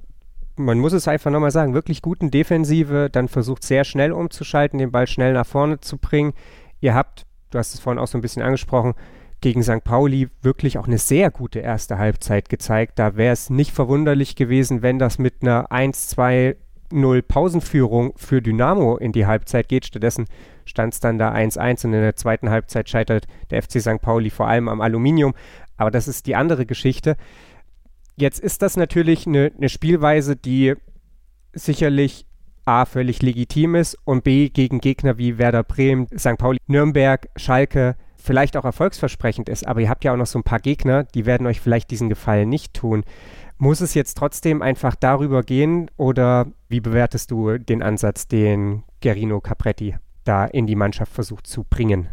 man 0.56 0.80
muss 0.80 0.92
es 0.92 1.06
einfach 1.06 1.30
nochmal 1.30 1.52
sagen, 1.52 1.72
wirklich 1.72 2.02
guten 2.02 2.32
Defensive 2.32 3.10
dann 3.12 3.28
versucht 3.28 3.62
sehr 3.62 3.84
schnell 3.84 4.10
umzuschalten, 4.10 4.80
den 4.80 4.90
Ball 4.90 5.06
schnell 5.06 5.34
nach 5.34 5.46
vorne 5.46 5.78
zu 5.78 5.98
bringen. 5.98 6.32
Ihr 6.80 6.94
habt, 6.94 7.26
du 7.50 7.58
hast 7.58 7.74
es 7.74 7.80
vorhin 7.80 8.00
auch 8.00 8.08
so 8.08 8.18
ein 8.18 8.22
bisschen 8.22 8.42
angesprochen, 8.42 8.94
gegen 9.40 9.62
St. 9.62 9.84
Pauli 9.84 10.28
wirklich 10.42 10.76
auch 10.76 10.88
eine 10.88 10.98
sehr 10.98 11.30
gute 11.30 11.60
erste 11.60 11.98
Halbzeit 11.98 12.48
gezeigt. 12.48 12.98
Da 12.98 13.14
wäre 13.14 13.34
es 13.34 13.50
nicht 13.50 13.70
verwunderlich 13.70 14.34
gewesen, 14.34 14.82
wenn 14.82 14.98
das 14.98 15.18
mit 15.18 15.42
einer 15.42 15.70
1-2 15.70 16.56
0 16.90 17.22
Pausenführung 17.22 18.14
für 18.16 18.42
Dynamo 18.42 18.96
in 18.96 19.12
die 19.12 19.26
Halbzeit 19.26 19.68
geht. 19.68 19.86
Stattdessen 19.86 20.26
stand 20.64 20.94
es 20.94 21.00
dann 21.00 21.18
da 21.18 21.32
1-1 21.32 21.86
und 21.86 21.92
in 21.92 22.00
der 22.00 22.16
zweiten 22.16 22.50
Halbzeit 22.50 22.88
scheitert 22.88 23.26
der 23.50 23.62
FC 23.62 23.80
St. 23.80 24.00
Pauli 24.00 24.30
vor 24.30 24.48
allem 24.48 24.68
am 24.68 24.80
Aluminium. 24.80 25.34
Aber 25.76 25.90
das 25.90 26.08
ist 26.08 26.26
die 26.26 26.36
andere 26.36 26.66
Geschichte. 26.66 27.16
Jetzt 28.16 28.38
ist 28.40 28.62
das 28.62 28.76
natürlich 28.76 29.26
eine, 29.26 29.50
eine 29.56 29.68
Spielweise, 29.68 30.36
die 30.36 30.74
sicherlich 31.52 32.26
A 32.64 32.86
völlig 32.86 33.20
legitim 33.22 33.74
ist 33.74 33.98
und 34.04 34.24
B 34.24 34.48
gegen 34.48 34.80
Gegner 34.80 35.18
wie 35.18 35.36
Werder 35.36 35.64
Bremen, 35.64 36.06
St. 36.16 36.38
Pauli, 36.38 36.58
Nürnberg, 36.66 37.28
Schalke 37.36 37.96
vielleicht 38.16 38.56
auch 38.56 38.64
erfolgsversprechend 38.64 39.48
ist. 39.50 39.66
Aber 39.66 39.80
ihr 39.80 39.90
habt 39.90 40.02
ja 40.04 40.12
auch 40.12 40.16
noch 40.16 40.26
so 40.26 40.38
ein 40.38 40.44
paar 40.44 40.60
Gegner, 40.60 41.04
die 41.04 41.26
werden 41.26 41.46
euch 41.46 41.60
vielleicht 41.60 41.90
diesen 41.90 42.08
Gefallen 42.08 42.48
nicht 42.48 42.72
tun. 42.72 43.04
Muss 43.58 43.80
es 43.80 43.94
jetzt 43.94 44.14
trotzdem 44.14 44.62
einfach 44.62 44.94
darüber 44.96 45.42
gehen 45.42 45.90
oder 45.96 46.46
wie 46.68 46.80
bewertest 46.80 47.30
du 47.30 47.58
den 47.58 47.82
Ansatz, 47.82 48.26
den 48.26 48.82
Gerino 49.00 49.40
Capretti 49.40 49.96
da 50.24 50.44
in 50.44 50.66
die 50.66 50.76
Mannschaft 50.76 51.12
versucht 51.12 51.46
zu 51.46 51.64
bringen? 51.64 52.08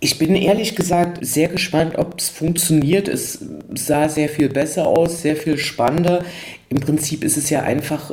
Ich 0.00 0.18
bin 0.18 0.34
ehrlich 0.34 0.76
gesagt 0.76 1.24
sehr 1.24 1.48
gespannt, 1.48 1.96
ob 1.96 2.18
es 2.18 2.28
funktioniert. 2.28 3.08
Es 3.08 3.42
sah 3.74 4.08
sehr 4.08 4.28
viel 4.28 4.50
besser 4.50 4.86
aus, 4.86 5.22
sehr 5.22 5.36
viel 5.36 5.56
spannender. 5.56 6.24
Im 6.68 6.80
Prinzip 6.80 7.24
ist 7.24 7.38
es 7.38 7.48
ja 7.48 7.62
einfach 7.62 8.10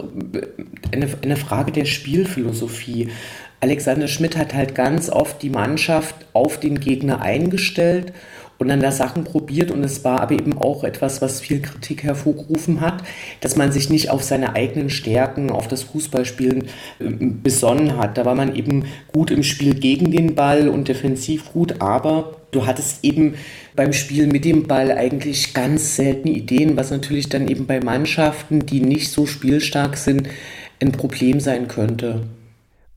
eine, 0.92 1.10
eine 1.22 1.36
Frage 1.36 1.72
der 1.72 1.86
Spielphilosophie. 1.86 3.10
Alexander 3.60 4.08
Schmidt 4.08 4.38
hat 4.38 4.54
halt 4.54 4.74
ganz 4.74 5.10
oft 5.10 5.42
die 5.42 5.50
Mannschaft 5.50 6.16
auf 6.34 6.60
den 6.60 6.80
Gegner 6.80 7.22
eingestellt 7.22 8.14
und 8.62 8.68
dann 8.68 8.80
da 8.80 8.92
Sachen 8.92 9.24
probiert 9.24 9.72
und 9.72 9.84
es 9.84 10.04
war 10.04 10.22
aber 10.22 10.34
eben 10.34 10.56
auch 10.56 10.84
etwas, 10.84 11.20
was 11.20 11.42
viel 11.42 11.64
Kritik 11.64 12.04
hervorgerufen 12.04 12.80
hat, 12.80 13.02
dass 13.40 13.56
man 13.56 13.72
sich 13.72 13.90
nicht 13.90 14.12
auf 14.12 14.22
seine 14.22 14.54
eigenen 14.54 14.92
Stärken, 14.92 15.50
auf 15.50 15.68
das 15.68 15.82
Fußballspielen 15.82 16.66
äh, 17.00 17.10
besonnen 17.10 17.98
hat. 17.98 18.20
Da 18.20 18.26
war 18.26 18.36
man 18.36 18.56
eben 18.56 18.86
gut 19.12 19.32
im 19.32 19.42
Spiel 19.42 19.74
gegen 19.74 20.12
den 20.12 20.36
Ball 20.36 20.70
und 20.70 20.90
defensiv 20.90 21.54
gut, 21.54 21.82
aber 21.82 22.38
du 22.52 22.68
hattest 22.68 23.04
eben 23.04 23.34
beim 23.76 23.94
Spiel 23.94 24.28
mit 24.28 24.46
dem 24.46 24.68
Ball 24.68 24.92
eigentlich 24.92 25.56
ganz 25.56 25.96
seltene 25.96 26.36
Ideen, 26.36 26.78
was 26.78 26.92
natürlich 26.92 27.30
dann 27.30 27.48
eben 27.48 27.66
bei 27.66 27.80
Mannschaften, 27.80 28.68
die 28.68 28.82
nicht 28.82 29.10
so 29.10 29.26
spielstark 29.26 29.98
sind, 29.98 30.30
ein 30.80 30.92
Problem 30.92 31.40
sein 31.40 31.68
könnte. 31.68 32.28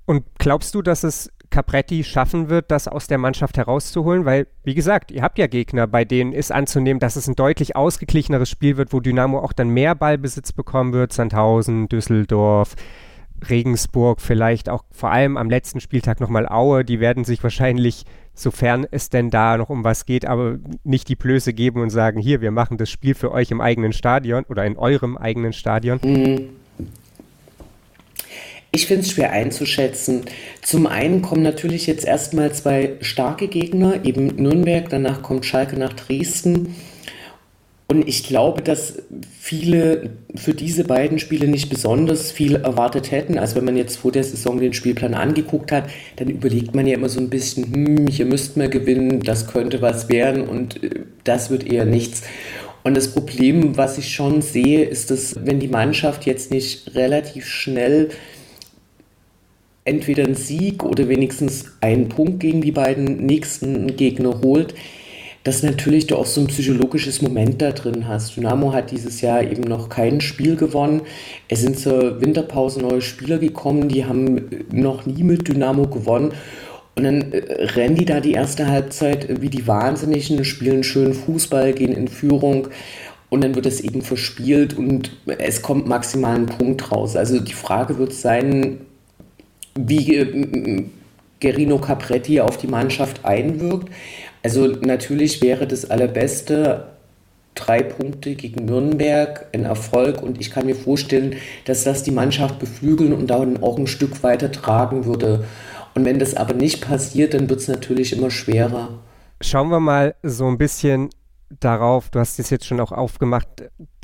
Und 0.04 0.24
glaubst 0.38 0.74
du, 0.74 0.82
dass 0.82 1.04
es 1.04 1.30
Capretti 1.50 2.04
schaffen 2.04 2.48
wird, 2.48 2.70
das 2.70 2.88
aus 2.88 3.06
der 3.06 3.18
Mannschaft 3.18 3.56
herauszuholen, 3.56 4.24
weil, 4.24 4.46
wie 4.64 4.74
gesagt, 4.74 5.10
ihr 5.10 5.22
habt 5.22 5.38
ja 5.38 5.46
Gegner, 5.46 5.86
bei 5.86 6.04
denen 6.04 6.32
ist 6.32 6.52
anzunehmen, 6.52 7.00
dass 7.00 7.16
es 7.16 7.28
ein 7.28 7.36
deutlich 7.36 7.76
ausgeglicheneres 7.76 8.50
Spiel 8.50 8.76
wird, 8.76 8.92
wo 8.92 9.00
Dynamo 9.00 9.38
auch 9.38 9.52
dann 9.52 9.68
mehr 9.68 9.94
Ballbesitz 9.94 10.52
bekommen 10.52 10.92
wird, 10.92 11.12
Sandhausen, 11.12 11.88
Düsseldorf, 11.88 12.74
Regensburg, 13.48 14.20
vielleicht 14.20 14.68
auch 14.68 14.84
vor 14.90 15.10
allem 15.10 15.36
am 15.36 15.50
letzten 15.50 15.80
Spieltag 15.80 16.20
nochmal 16.20 16.48
Aue, 16.48 16.84
die 16.84 17.00
werden 17.00 17.24
sich 17.24 17.42
wahrscheinlich, 17.42 18.04
sofern 18.34 18.86
es 18.90 19.10
denn 19.10 19.30
da 19.30 19.56
noch 19.56 19.70
um 19.70 19.84
was 19.84 20.06
geht, 20.06 20.26
aber 20.26 20.58
nicht 20.82 21.08
die 21.08 21.16
Blöße 21.16 21.52
geben 21.52 21.80
und 21.80 21.90
sagen, 21.90 22.18
hier, 22.18 22.40
wir 22.40 22.50
machen 22.50 22.78
das 22.78 22.90
Spiel 22.90 23.14
für 23.14 23.32
euch 23.32 23.50
im 23.50 23.60
eigenen 23.60 23.92
Stadion 23.92 24.44
oder 24.48 24.64
in 24.64 24.76
eurem 24.76 25.16
eigenen 25.16 25.52
Stadion. 25.52 26.00
Mhm. 26.02 26.63
Ich 28.74 28.88
finde 28.88 29.02
es 29.02 29.12
schwer 29.12 29.30
einzuschätzen. 29.30 30.22
Zum 30.60 30.88
einen 30.88 31.22
kommen 31.22 31.44
natürlich 31.44 31.86
jetzt 31.86 32.04
erstmal 32.04 32.52
zwei 32.52 32.94
starke 33.02 33.46
Gegner, 33.46 34.04
eben 34.04 34.26
Nürnberg, 34.26 34.88
danach 34.88 35.22
kommt 35.22 35.46
Schalke 35.46 35.78
nach 35.78 35.92
Dresden. 35.92 36.74
Und 37.86 38.08
ich 38.08 38.26
glaube, 38.26 38.62
dass 38.62 39.00
viele 39.38 40.10
für 40.34 40.54
diese 40.54 40.82
beiden 40.82 41.20
Spiele 41.20 41.46
nicht 41.46 41.70
besonders 41.70 42.32
viel 42.32 42.56
erwartet 42.56 43.12
hätten. 43.12 43.38
Also 43.38 43.54
wenn 43.54 43.64
man 43.64 43.76
jetzt 43.76 43.98
vor 43.98 44.10
der 44.10 44.24
Saison 44.24 44.58
den 44.58 44.72
Spielplan 44.72 45.14
angeguckt 45.14 45.70
hat, 45.70 45.84
dann 46.16 46.28
überlegt 46.28 46.74
man 46.74 46.88
ja 46.88 46.94
immer 46.94 47.08
so 47.08 47.20
ein 47.20 47.30
bisschen, 47.30 47.72
hm, 47.72 48.06
hier 48.08 48.26
müsste 48.26 48.58
man 48.58 48.70
gewinnen, 48.70 49.20
das 49.20 49.46
könnte 49.46 49.82
was 49.82 50.08
werden 50.08 50.48
und 50.48 50.82
äh, 50.82 51.04
das 51.22 51.48
wird 51.48 51.64
eher 51.64 51.84
nichts. 51.84 52.22
Und 52.82 52.96
das 52.96 53.12
Problem, 53.12 53.76
was 53.76 53.98
ich 53.98 54.12
schon 54.12 54.42
sehe, 54.42 54.84
ist, 54.84 55.12
dass 55.12 55.36
wenn 55.46 55.60
die 55.60 55.68
Mannschaft 55.68 56.26
jetzt 56.26 56.50
nicht 56.50 56.94
relativ 56.96 57.46
schnell 57.46 58.10
entweder 59.84 60.24
einen 60.24 60.34
Sieg 60.34 60.82
oder 60.82 61.08
wenigstens 61.08 61.66
einen 61.80 62.08
Punkt 62.08 62.40
gegen 62.40 62.62
die 62.62 62.72
beiden 62.72 63.26
nächsten 63.26 63.96
Gegner 63.96 64.40
holt, 64.42 64.74
dass 65.44 65.62
natürlich 65.62 66.06
du 66.06 66.16
auch 66.16 66.24
so 66.24 66.40
ein 66.40 66.46
psychologisches 66.46 67.20
Moment 67.20 67.60
da 67.60 67.72
drin 67.72 68.08
hast. 68.08 68.36
Dynamo 68.36 68.72
hat 68.72 68.90
dieses 68.90 69.20
Jahr 69.20 69.42
eben 69.42 69.62
noch 69.62 69.90
kein 69.90 70.22
Spiel 70.22 70.56
gewonnen. 70.56 71.02
Es 71.48 71.60
sind 71.60 71.78
zur 71.78 72.22
Winterpause 72.22 72.80
neue 72.80 73.02
Spieler 73.02 73.36
gekommen, 73.36 73.88
die 73.88 74.06
haben 74.06 74.64
noch 74.72 75.04
nie 75.04 75.22
mit 75.22 75.46
Dynamo 75.46 75.86
gewonnen. 75.86 76.32
Und 76.96 77.04
dann 77.04 77.32
äh, 77.32 77.64
rennen 77.74 77.96
die 77.96 78.06
da 78.06 78.20
die 78.20 78.32
erste 78.32 78.68
Halbzeit 78.68 79.42
wie 79.42 79.50
die 79.50 79.66
Wahnsinnigen, 79.66 80.44
spielen 80.44 80.82
schön 80.82 81.12
Fußball, 81.12 81.74
gehen 81.74 81.92
in 81.92 82.08
Führung 82.08 82.68
und 83.28 83.42
dann 83.42 83.54
wird 83.54 83.66
es 83.66 83.80
eben 83.80 84.00
verspielt 84.00 84.78
und 84.78 85.10
es 85.38 85.60
kommt 85.60 85.88
maximal 85.88 86.36
ein 86.36 86.46
Punkt 86.46 86.92
raus. 86.92 87.16
Also 87.16 87.40
die 87.40 87.52
Frage 87.52 87.98
wird 87.98 88.12
sein, 88.12 88.78
wie 89.78 90.16
äh, 90.16 90.84
Gerino 91.40 91.78
Capretti 91.78 92.40
auf 92.40 92.56
die 92.58 92.66
Mannschaft 92.66 93.24
einwirkt. 93.24 93.88
Also 94.42 94.66
natürlich 94.66 95.42
wäre 95.42 95.66
das 95.66 95.90
Allerbeste, 95.90 96.88
drei 97.54 97.82
Punkte 97.82 98.34
gegen 98.34 98.64
Nürnberg, 98.64 99.46
ein 99.52 99.64
Erfolg 99.64 100.22
und 100.22 100.40
ich 100.40 100.50
kann 100.50 100.66
mir 100.66 100.74
vorstellen, 100.74 101.36
dass 101.64 101.84
das 101.84 102.02
die 102.02 102.10
Mannschaft 102.10 102.58
beflügeln 102.58 103.12
und 103.12 103.28
dann 103.28 103.62
auch 103.62 103.78
ein 103.78 103.86
Stück 103.86 104.22
weiter 104.22 104.50
tragen 104.50 105.04
würde. 105.04 105.44
Und 105.94 106.04
wenn 106.04 106.18
das 106.18 106.34
aber 106.34 106.54
nicht 106.54 106.84
passiert, 106.84 107.34
dann 107.34 107.48
wird 107.48 107.60
es 107.60 107.68
natürlich 107.68 108.16
immer 108.16 108.30
schwerer. 108.30 108.98
Schauen 109.40 109.68
wir 109.68 109.80
mal 109.80 110.14
so 110.22 110.46
ein 110.46 110.58
bisschen 110.58 111.10
darauf, 111.60 112.10
du 112.10 112.18
hast 112.18 112.38
es 112.38 112.50
jetzt 112.50 112.66
schon 112.66 112.80
auch 112.80 112.92
aufgemacht, 112.92 113.48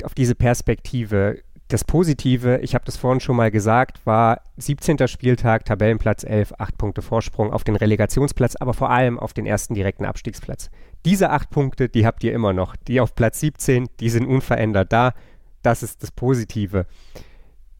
auf 0.03 0.13
diese 0.13 0.35
Perspektive. 0.35 1.39
Das 1.71 1.85
Positive, 1.85 2.57
ich 2.57 2.75
habe 2.75 2.83
das 2.83 2.97
vorhin 2.97 3.21
schon 3.21 3.37
mal 3.37 3.49
gesagt, 3.49 4.05
war 4.05 4.41
17. 4.57 5.07
Spieltag, 5.07 5.63
Tabellenplatz 5.63 6.25
11, 6.25 6.55
8 6.57 6.77
Punkte 6.77 7.01
Vorsprung 7.01 7.53
auf 7.53 7.63
den 7.63 7.77
Relegationsplatz, 7.77 8.57
aber 8.57 8.73
vor 8.73 8.89
allem 8.89 9.17
auf 9.17 9.31
den 9.31 9.45
ersten 9.45 9.73
direkten 9.73 10.03
Abstiegsplatz. 10.03 10.69
Diese 11.05 11.29
8 11.29 11.49
Punkte, 11.49 11.87
die 11.87 12.05
habt 12.05 12.25
ihr 12.25 12.33
immer 12.33 12.51
noch. 12.51 12.75
Die 12.75 12.99
auf 12.99 13.15
Platz 13.15 13.39
17, 13.39 13.87
die 14.01 14.09
sind 14.09 14.27
unverändert 14.27 14.91
da. 14.91 15.13
Das 15.61 15.81
ist 15.81 16.03
das 16.03 16.11
Positive. 16.11 16.87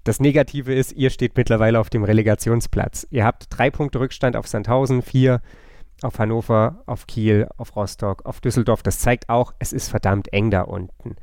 Das 0.06 0.22
Negative 0.22 0.74
ist, 0.74 0.94
ihr 0.94 1.10
steht 1.10 1.36
mittlerweile 1.36 1.78
auf 1.78 1.90
dem 1.90 2.06
Relegationsplatz. 2.06 3.06
Ihr 3.10 3.26
habt 3.26 3.48
drei 3.50 3.70
Punkte 3.72 4.00
Rückstand 4.00 4.38
auf 4.38 4.48
Sandhausen, 4.48 5.02
vier 5.02 5.42
auf 6.02 6.18
Hannover, 6.18 6.82
auf 6.86 7.08
Kiel, 7.08 7.50
auf 7.58 7.76
Rostock, 7.76 8.26
auf 8.26 8.40
Düsseldorf. 8.40 8.84
Das 8.84 9.00
zeigt 9.00 9.28
auch, 9.28 9.54
es 9.60 9.74
ist 9.74 9.90
verdammt 9.90 10.32
eng 10.32 10.50
da 10.50 10.62
unten. 10.62 11.18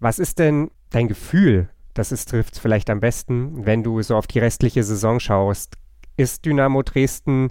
Was 0.00 0.18
ist 0.18 0.40
denn 0.40 0.72
dein 0.94 1.08
Gefühl, 1.08 1.68
das 1.94 2.12
ist, 2.12 2.30
trifft 2.30 2.58
vielleicht 2.58 2.90
am 2.90 3.00
besten, 3.00 3.66
wenn 3.66 3.82
du 3.82 4.02
so 4.02 4.16
auf 4.16 4.26
die 4.26 4.38
restliche 4.38 4.82
Saison 4.82 5.20
schaust. 5.20 5.74
Ist 6.16 6.44
Dynamo 6.44 6.82
Dresden 6.82 7.50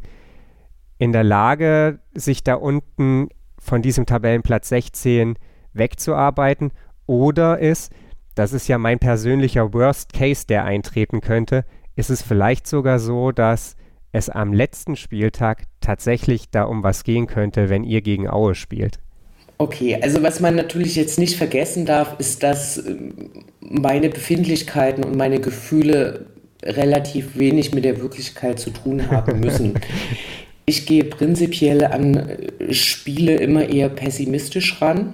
in 0.97 1.12
der 1.12 1.23
Lage, 1.23 2.00
sich 2.13 2.43
da 2.43 2.55
unten 2.55 3.29
von 3.59 3.81
diesem 3.81 4.05
Tabellenplatz 4.05 4.69
16 4.69 5.35
wegzuarbeiten? 5.73 6.71
Oder 7.05 7.59
ist, 7.59 7.91
das 8.35 8.53
ist 8.53 8.67
ja 8.67 8.77
mein 8.77 9.00
persönlicher 9.00 9.73
Worst 9.73 10.13
Case, 10.13 10.45
der 10.47 10.65
eintreten 10.65 11.21
könnte, 11.21 11.65
ist 11.95 12.09
es 12.09 12.21
vielleicht 12.21 12.67
sogar 12.67 13.00
so, 13.00 13.31
dass 13.31 13.75
es 14.12 14.29
am 14.29 14.53
letzten 14.53 14.95
Spieltag 14.95 15.63
tatsächlich 15.81 16.50
da 16.50 16.63
um 16.63 16.83
was 16.83 17.03
gehen 17.03 17.27
könnte, 17.27 17.69
wenn 17.69 17.83
ihr 17.83 18.01
gegen 18.01 18.29
Aue 18.29 18.55
spielt? 18.55 19.00
Okay, 19.57 19.98
also 20.01 20.24
was 20.24 20.39
man 20.39 20.55
natürlich 20.55 20.95
jetzt 20.95 21.19
nicht 21.19 21.38
vergessen 21.38 21.86
darf, 21.86 22.15
ist, 22.19 22.43
dass 22.43 22.77
ähm, 22.77 23.13
meine 23.60 24.10
Befindlichkeiten 24.10 25.03
und 25.03 25.15
meine 25.15 25.39
Gefühle 25.39 26.25
relativ 26.63 27.38
wenig 27.38 27.74
mit 27.74 27.86
der 27.86 28.01
Wirklichkeit 28.01 28.60
zu 28.60 28.72
tun 28.72 29.10
haben 29.10 29.39
müssen. 29.39 29.75
ich 30.65 30.86
gehe 30.86 31.03
prinzipiell 31.03 31.86
an 31.86 32.15
äh, 32.15 32.74
Spiele 32.74 33.36
immer 33.36 33.69
eher 33.69 33.89
pessimistisch 33.89 34.81
ran, 34.81 35.13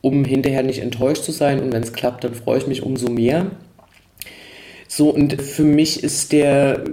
um 0.00 0.24
hinterher 0.24 0.62
nicht 0.62 0.80
enttäuscht 0.80 1.24
zu 1.24 1.32
sein. 1.32 1.60
Und 1.60 1.72
wenn 1.72 1.82
es 1.82 1.92
klappt, 1.92 2.24
dann 2.24 2.34
freue 2.34 2.58
ich 2.58 2.66
mich 2.66 2.82
umso 2.82 3.10
mehr. 3.10 3.50
So, 4.88 5.10
und 5.10 5.40
für 5.42 5.64
mich 5.64 6.04
ist 6.04 6.32
der 6.32 6.84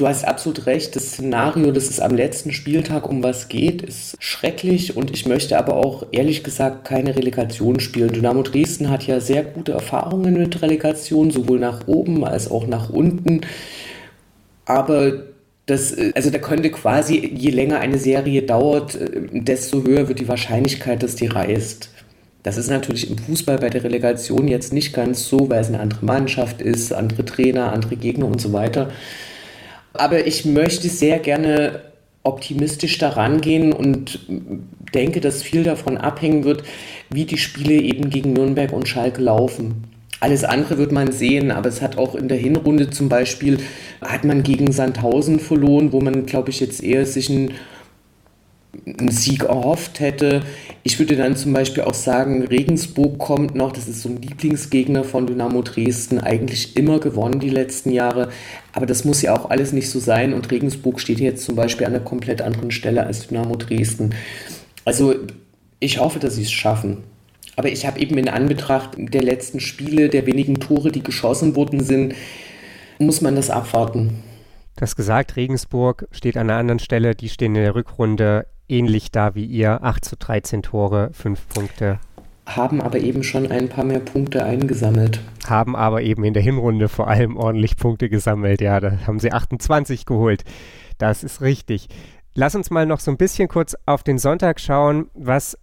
Du 0.00 0.08
hast 0.08 0.24
absolut 0.24 0.64
recht, 0.64 0.96
das 0.96 1.08
Szenario, 1.08 1.72
dass 1.72 1.90
es 1.90 2.00
am 2.00 2.14
letzten 2.14 2.52
Spieltag 2.52 3.06
um 3.06 3.22
was 3.22 3.48
geht, 3.48 3.82
ist 3.82 4.16
schrecklich 4.18 4.96
und 4.96 5.10
ich 5.10 5.26
möchte 5.26 5.58
aber 5.58 5.74
auch 5.74 6.06
ehrlich 6.10 6.42
gesagt 6.42 6.86
keine 6.86 7.14
Relegation 7.16 7.80
spielen. 7.80 8.10
Dynamo 8.10 8.40
Dresden 8.40 8.88
hat 8.88 9.06
ja 9.06 9.20
sehr 9.20 9.42
gute 9.42 9.72
Erfahrungen 9.72 10.38
mit 10.38 10.62
Relegation, 10.62 11.30
sowohl 11.30 11.58
nach 11.58 11.86
oben 11.86 12.24
als 12.24 12.50
auch 12.50 12.66
nach 12.66 12.88
unten. 12.88 13.42
Aber 14.64 15.24
das, 15.66 15.94
also 16.14 16.30
da 16.30 16.38
könnte 16.38 16.70
quasi, 16.70 17.34
je 17.36 17.50
länger 17.50 17.80
eine 17.80 17.98
Serie 17.98 18.40
dauert, 18.40 18.98
desto 19.32 19.82
höher 19.82 20.08
wird 20.08 20.18
die 20.18 20.28
Wahrscheinlichkeit, 20.28 21.02
dass 21.02 21.14
die 21.14 21.26
reißt. 21.26 21.90
Das 22.42 22.56
ist 22.56 22.70
natürlich 22.70 23.10
im 23.10 23.18
Fußball 23.18 23.58
bei 23.58 23.68
der 23.68 23.84
Relegation 23.84 24.48
jetzt 24.48 24.72
nicht 24.72 24.94
ganz 24.94 25.28
so, 25.28 25.50
weil 25.50 25.60
es 25.60 25.68
eine 25.68 25.80
andere 25.80 26.06
Mannschaft 26.06 26.62
ist, 26.62 26.90
andere 26.90 27.26
Trainer, 27.26 27.74
andere 27.74 27.96
Gegner 27.96 28.24
und 28.24 28.40
so 28.40 28.54
weiter. 28.54 28.88
Aber 29.92 30.26
ich 30.26 30.44
möchte 30.44 30.88
sehr 30.88 31.18
gerne 31.18 31.82
optimistisch 32.22 32.98
daran 32.98 33.40
gehen 33.40 33.72
und 33.72 34.20
denke, 34.94 35.20
dass 35.20 35.42
viel 35.42 35.62
davon 35.62 35.96
abhängen 35.96 36.44
wird, 36.44 36.64
wie 37.08 37.24
die 37.24 37.38
Spiele 37.38 37.74
eben 37.74 38.10
gegen 38.10 38.32
Nürnberg 38.32 38.72
und 38.72 38.88
Schalke 38.88 39.22
laufen. 39.22 39.84
Alles 40.20 40.44
andere 40.44 40.76
wird 40.76 40.92
man 40.92 41.12
sehen, 41.12 41.50
aber 41.50 41.70
es 41.70 41.80
hat 41.80 41.96
auch 41.96 42.14
in 42.14 42.28
der 42.28 42.36
Hinrunde 42.36 42.90
zum 42.90 43.08
Beispiel, 43.08 43.58
hat 44.02 44.24
man 44.24 44.42
gegen 44.42 44.70
Sandhausen 44.70 45.40
verloren, 45.40 45.92
wo 45.92 46.00
man, 46.00 46.26
glaube 46.26 46.50
ich, 46.50 46.60
jetzt 46.60 46.82
eher 46.82 47.06
sich 47.06 47.30
ein 47.30 47.52
einen 48.86 49.10
Sieg 49.10 49.44
erhofft 49.44 50.00
hätte. 50.00 50.42
Ich 50.82 50.98
würde 50.98 51.16
dann 51.16 51.36
zum 51.36 51.52
Beispiel 51.52 51.82
auch 51.82 51.94
sagen, 51.94 52.44
Regensburg 52.44 53.18
kommt 53.18 53.54
noch, 53.54 53.72
das 53.72 53.88
ist 53.88 54.02
so 54.02 54.08
ein 54.08 54.22
Lieblingsgegner 54.22 55.04
von 55.04 55.26
Dynamo 55.26 55.62
Dresden, 55.62 56.18
eigentlich 56.18 56.76
immer 56.76 57.00
gewonnen 57.00 57.40
die 57.40 57.50
letzten 57.50 57.90
Jahre, 57.90 58.30
aber 58.72 58.86
das 58.86 59.04
muss 59.04 59.22
ja 59.22 59.36
auch 59.36 59.50
alles 59.50 59.72
nicht 59.72 59.90
so 59.90 59.98
sein 59.98 60.32
und 60.32 60.50
Regensburg 60.50 61.00
steht 61.00 61.20
jetzt 61.20 61.44
zum 61.44 61.56
Beispiel 61.56 61.86
an 61.86 61.94
einer 61.94 62.04
komplett 62.04 62.42
anderen 62.42 62.70
Stelle 62.70 63.04
als 63.04 63.26
Dynamo 63.26 63.56
Dresden. 63.56 64.14
Also 64.84 65.14
ich 65.80 65.98
hoffe, 65.98 66.18
dass 66.18 66.36
sie 66.36 66.42
es 66.42 66.52
schaffen. 66.52 66.98
Aber 67.56 67.68
ich 67.68 67.86
habe 67.86 68.00
eben 68.00 68.16
in 68.16 68.28
Anbetracht 68.28 68.92
der 68.96 69.22
letzten 69.22 69.60
Spiele, 69.60 70.08
der 70.08 70.26
wenigen 70.26 70.60
Tore, 70.60 70.92
die 70.92 71.02
geschossen 71.02 71.56
worden 71.56 71.80
sind, 71.80 72.14
muss 72.98 73.20
man 73.20 73.34
das 73.34 73.50
abwarten. 73.50 74.22
Du 74.76 74.82
hast 74.82 74.96
gesagt, 74.96 75.36
Regensburg 75.36 76.06
steht 76.10 76.36
an 76.36 76.48
einer 76.48 76.58
anderen 76.58 76.78
Stelle, 76.78 77.14
die 77.14 77.28
stehen 77.28 77.54
in 77.54 77.62
der 77.62 77.74
Rückrunde 77.74 78.46
ähnlich 78.70 79.10
da 79.10 79.34
wie 79.34 79.44
ihr. 79.44 79.82
8 79.82 80.04
zu 80.04 80.16
13 80.16 80.62
Tore, 80.62 81.10
5 81.12 81.48
Punkte. 81.48 81.98
Haben 82.46 82.80
aber 82.80 82.98
eben 82.98 83.22
schon 83.22 83.50
ein 83.50 83.68
paar 83.68 83.84
mehr 83.84 84.00
Punkte 84.00 84.44
eingesammelt. 84.44 85.20
Haben 85.46 85.76
aber 85.76 86.02
eben 86.02 86.24
in 86.24 86.34
der 86.34 86.42
Hinrunde 86.42 86.88
vor 86.88 87.08
allem 87.08 87.36
ordentlich 87.36 87.76
Punkte 87.76 88.08
gesammelt. 88.08 88.60
Ja, 88.60 88.80
da 88.80 88.92
haben 89.06 89.20
sie 89.20 89.32
28 89.32 90.06
geholt. 90.06 90.44
Das 90.98 91.22
ist 91.22 91.40
richtig. 91.40 91.88
Lass 92.34 92.54
uns 92.54 92.70
mal 92.70 92.86
noch 92.86 93.00
so 93.00 93.10
ein 93.10 93.16
bisschen 93.16 93.48
kurz 93.48 93.76
auf 93.86 94.02
den 94.02 94.18
Sonntag 94.18 94.60
schauen. 94.60 95.10
Was 95.14 95.58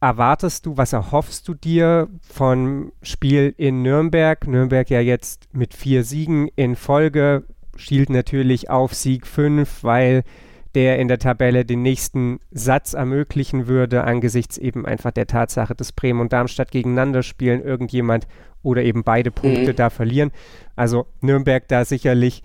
erwartest 0.00 0.66
du, 0.66 0.76
was 0.76 0.92
erhoffst 0.92 1.46
du 1.46 1.54
dir 1.54 2.08
vom 2.28 2.92
Spiel 3.02 3.54
in 3.56 3.82
Nürnberg? 3.82 4.46
Nürnberg 4.46 4.90
ja 4.90 5.00
jetzt 5.00 5.48
mit 5.52 5.74
vier 5.74 6.02
Siegen 6.02 6.48
in 6.56 6.74
Folge 6.74 7.44
schielt 7.76 8.10
natürlich 8.10 8.68
auf 8.68 8.94
Sieg 8.94 9.26
5, 9.26 9.84
weil 9.84 10.24
der 10.74 10.98
in 10.98 11.08
der 11.08 11.18
Tabelle 11.18 11.64
den 11.64 11.82
nächsten 11.82 12.40
Satz 12.50 12.94
ermöglichen 12.94 13.66
würde, 13.66 14.04
angesichts 14.04 14.56
eben 14.58 14.86
einfach 14.86 15.10
der 15.10 15.26
Tatsache, 15.26 15.74
dass 15.74 15.92
Bremen 15.92 16.20
und 16.20 16.32
Darmstadt 16.32 16.70
gegeneinander 16.70 17.22
spielen, 17.22 17.62
irgendjemand 17.62 18.26
oder 18.62 18.82
eben 18.82 19.04
beide 19.04 19.30
Punkte 19.30 19.72
mhm. 19.72 19.76
da 19.76 19.90
verlieren. 19.90 20.30
Also 20.76 21.06
Nürnberg 21.20 21.68
da 21.68 21.84
sicherlich 21.84 22.42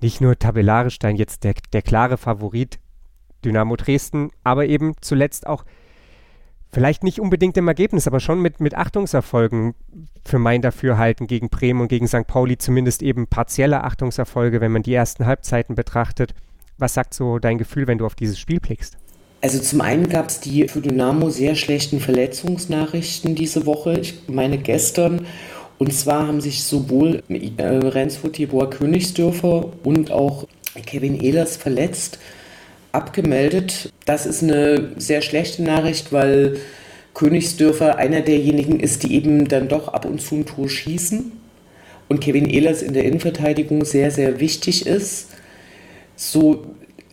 nicht 0.00 0.20
nur 0.20 0.38
tabellarisch 0.38 0.98
dann 0.98 1.16
jetzt 1.16 1.44
der, 1.44 1.54
der 1.72 1.82
klare 1.82 2.16
Favorit 2.16 2.78
Dynamo 3.44 3.76
Dresden, 3.76 4.30
aber 4.42 4.66
eben 4.66 4.94
zuletzt 5.00 5.46
auch 5.46 5.64
vielleicht 6.72 7.04
nicht 7.04 7.20
unbedingt 7.20 7.56
im 7.56 7.68
Ergebnis, 7.68 8.06
aber 8.06 8.20
schon 8.20 8.40
mit, 8.40 8.60
mit 8.60 8.74
Achtungserfolgen 8.74 9.74
für 10.24 10.38
mein 10.38 10.60
Dafürhalten 10.60 11.26
gegen 11.26 11.48
Bremen 11.48 11.82
und 11.82 11.88
gegen 11.88 12.08
St. 12.08 12.26
Pauli, 12.26 12.58
zumindest 12.58 13.02
eben 13.02 13.26
partielle 13.28 13.84
Achtungserfolge, 13.84 14.60
wenn 14.60 14.72
man 14.72 14.82
die 14.82 14.94
ersten 14.94 15.24
Halbzeiten 15.26 15.74
betrachtet. 15.74 16.34
Was 16.78 16.94
sagt 16.94 17.14
so 17.14 17.38
dein 17.38 17.58
Gefühl, 17.58 17.86
wenn 17.86 17.98
du 17.98 18.06
auf 18.06 18.14
dieses 18.14 18.38
Spiel 18.38 18.60
blickst? 18.60 18.96
Also 19.40 19.58
zum 19.58 19.80
einen 19.80 20.08
gab 20.08 20.28
es 20.28 20.40
die 20.40 20.66
für 20.68 20.80
Dynamo 20.80 21.30
sehr 21.30 21.54
schlechten 21.54 22.00
Verletzungsnachrichten 22.00 23.34
diese 23.34 23.66
Woche. 23.66 23.98
Ich 24.00 24.14
meine 24.26 24.58
gestern. 24.58 25.26
Und 25.78 25.92
zwar 25.92 26.26
haben 26.26 26.40
sich 26.40 26.64
sowohl 26.64 27.22
äh, 27.28 27.62
Rensford 27.62 28.32
Tibor 28.32 28.70
Königsdörfer 28.70 29.70
und 29.84 30.10
auch 30.10 30.46
Kevin 30.86 31.20
Ehlers 31.20 31.56
verletzt, 31.56 32.18
abgemeldet. 32.92 33.92
Das 34.06 34.24
ist 34.24 34.42
eine 34.42 34.92
sehr 34.96 35.20
schlechte 35.20 35.62
Nachricht, 35.62 36.12
weil 36.12 36.58
Königsdörfer 37.12 37.98
einer 37.98 38.22
derjenigen 38.22 38.80
ist, 38.80 39.02
die 39.02 39.14
eben 39.14 39.46
dann 39.46 39.68
doch 39.68 39.88
ab 39.88 40.06
und 40.06 40.20
zu 40.20 40.36
ein 40.36 40.46
Tor 40.46 40.68
schießen. 40.68 41.32
Und 42.08 42.20
Kevin 42.20 42.48
Ehlers 42.48 42.82
in 42.82 42.94
der 42.94 43.04
Innenverteidigung 43.04 43.84
sehr, 43.84 44.10
sehr 44.10 44.40
wichtig 44.40 44.86
ist 44.86 45.33
so, 46.16 46.66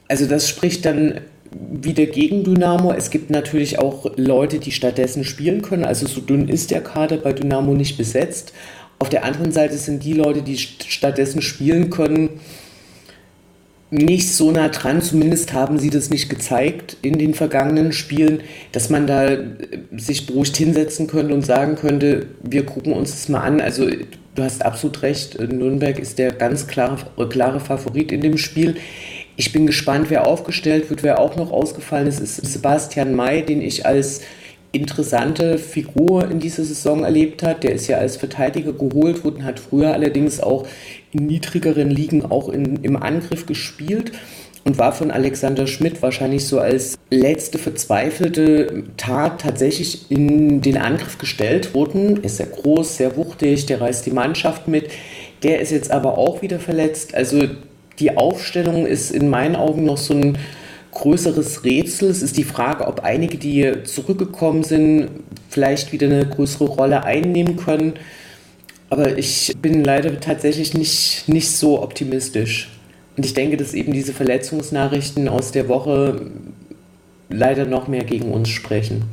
also 0.07 0.25
das 0.25 0.47
spricht 0.47 0.85
dann 0.85 1.21
wieder 1.51 2.05
gegen 2.05 2.43
Dynamo. 2.43 2.93
Es 2.93 3.09
gibt 3.09 3.29
natürlich 3.29 3.79
auch 3.79 4.11
Leute, 4.15 4.59
die 4.59 4.71
stattdessen 4.71 5.23
spielen 5.23 5.61
können. 5.61 5.85
Also 5.85 6.07
so 6.07 6.21
dünn 6.21 6.47
ist 6.47 6.71
der 6.71 6.81
Kader 6.81 7.17
bei 7.17 7.33
Dynamo 7.33 7.73
nicht 7.73 7.97
besetzt. 7.97 8.53
Auf 8.99 9.09
der 9.09 9.25
anderen 9.25 9.51
Seite 9.51 9.77
sind 9.77 10.03
die 10.03 10.13
Leute, 10.13 10.43
die 10.43 10.57
stattdessen 10.57 11.41
spielen 11.41 11.89
können, 11.89 12.29
nicht 13.91 14.33
so 14.33 14.51
nah 14.51 14.69
dran. 14.69 15.01
Zumindest 15.01 15.53
haben 15.53 15.77
sie 15.77 15.89
das 15.89 16.09
nicht 16.09 16.29
gezeigt 16.29 16.97
in 17.01 17.19
den 17.19 17.33
vergangenen 17.33 17.91
Spielen, 17.91 18.41
dass 18.71 18.89
man 18.89 19.05
da 19.05 19.37
sich 19.95 20.25
beruhigt 20.25 20.57
hinsetzen 20.57 21.07
könnte 21.07 21.33
und 21.33 21.45
sagen 21.45 21.75
könnte, 21.75 22.27
wir 22.41 22.65
gucken 22.65 22.93
uns 22.93 23.11
das 23.11 23.29
mal 23.29 23.41
an. 23.41 23.61
Also 23.61 23.87
du 24.35 24.43
hast 24.43 24.65
absolut 24.65 25.03
recht, 25.03 25.39
Nürnberg 25.39 25.99
ist 25.99 26.17
der 26.17 26.31
ganz 26.31 26.67
klare, 26.67 26.97
klare 27.29 27.59
Favorit 27.59 28.11
in 28.11 28.21
dem 28.21 28.37
Spiel. 28.37 28.77
Ich 29.35 29.51
bin 29.51 29.67
gespannt, 29.67 30.09
wer 30.09 30.25
aufgestellt 30.25 30.89
wird, 30.89 31.03
wer 31.03 31.19
auch 31.19 31.35
noch 31.35 31.51
ausgefallen 31.51 32.07
ist, 32.07 32.19
ist 32.19 32.37
Sebastian 32.37 33.13
May, 33.13 33.45
den 33.45 33.61
ich 33.61 33.85
als 33.85 34.21
interessante 34.71 35.57
Figur 35.57 36.29
in 36.29 36.39
dieser 36.39 36.63
Saison 36.63 37.03
erlebt 37.03 37.43
hat. 37.43 37.63
Der 37.63 37.73
ist 37.73 37.87
ja 37.87 37.97
als 37.97 38.17
Verteidiger 38.17 38.73
geholt 38.73 39.23
worden, 39.23 39.43
hat 39.43 39.59
früher 39.59 39.93
allerdings 39.93 40.39
auch 40.39 40.67
in 41.11 41.25
niedrigeren 41.25 41.89
Ligen 41.89 42.25
auch 42.25 42.49
in, 42.49 42.77
im 42.83 42.95
Angriff 42.95 43.45
gespielt 43.45 44.13
und 44.63 44.77
war 44.77 44.93
von 44.93 45.11
Alexander 45.11 45.67
Schmidt 45.67 46.01
wahrscheinlich 46.01 46.45
so 46.45 46.59
als 46.59 46.97
letzte 47.09 47.57
verzweifelte 47.57 48.83
Tat 48.95 49.41
tatsächlich 49.41 50.09
in 50.09 50.61
den 50.61 50.77
Angriff 50.77 51.17
gestellt 51.17 51.73
worden. 51.73 52.23
Ist 52.23 52.37
sehr 52.37 52.45
groß, 52.45 52.97
sehr 52.97 53.17
wuchtig, 53.17 53.65
der 53.65 53.81
reißt 53.81 54.05
die 54.05 54.11
Mannschaft 54.11 54.67
mit. 54.67 54.89
Der 55.43 55.59
ist 55.59 55.71
jetzt 55.71 55.91
aber 55.91 56.17
auch 56.17 56.41
wieder 56.41 56.59
verletzt. 56.59 57.15
Also 57.15 57.47
die 57.99 58.15
Aufstellung 58.15 58.85
ist 58.85 59.11
in 59.11 59.29
meinen 59.29 59.55
Augen 59.55 59.85
noch 59.85 59.97
so 59.97 60.13
ein 60.13 60.37
größeres 60.91 61.63
Rätsel. 61.63 62.09
Es 62.09 62.21
ist 62.21 62.37
die 62.37 62.43
Frage, 62.43 62.87
ob 62.87 63.01
einige, 63.01 63.37
die 63.37 63.83
zurückgekommen 63.83 64.63
sind, 64.63 65.09
vielleicht 65.49 65.91
wieder 65.91 66.07
eine 66.07 66.25
größere 66.25 66.65
Rolle 66.65 67.03
einnehmen 67.03 67.55
können. 67.57 67.93
Aber 68.89 69.17
ich 69.17 69.53
bin 69.61 69.83
leider 69.83 70.19
tatsächlich 70.19 70.73
nicht, 70.73 71.23
nicht 71.27 71.51
so 71.51 71.81
optimistisch. 71.81 72.69
Und 73.15 73.25
ich 73.25 73.33
denke, 73.33 73.57
dass 73.57 73.73
eben 73.73 73.93
diese 73.93 74.13
Verletzungsnachrichten 74.13 75.27
aus 75.27 75.51
der 75.51 75.69
Woche 75.69 76.31
leider 77.29 77.65
noch 77.65 77.87
mehr 77.87 78.03
gegen 78.03 78.31
uns 78.31 78.49
sprechen. 78.49 79.03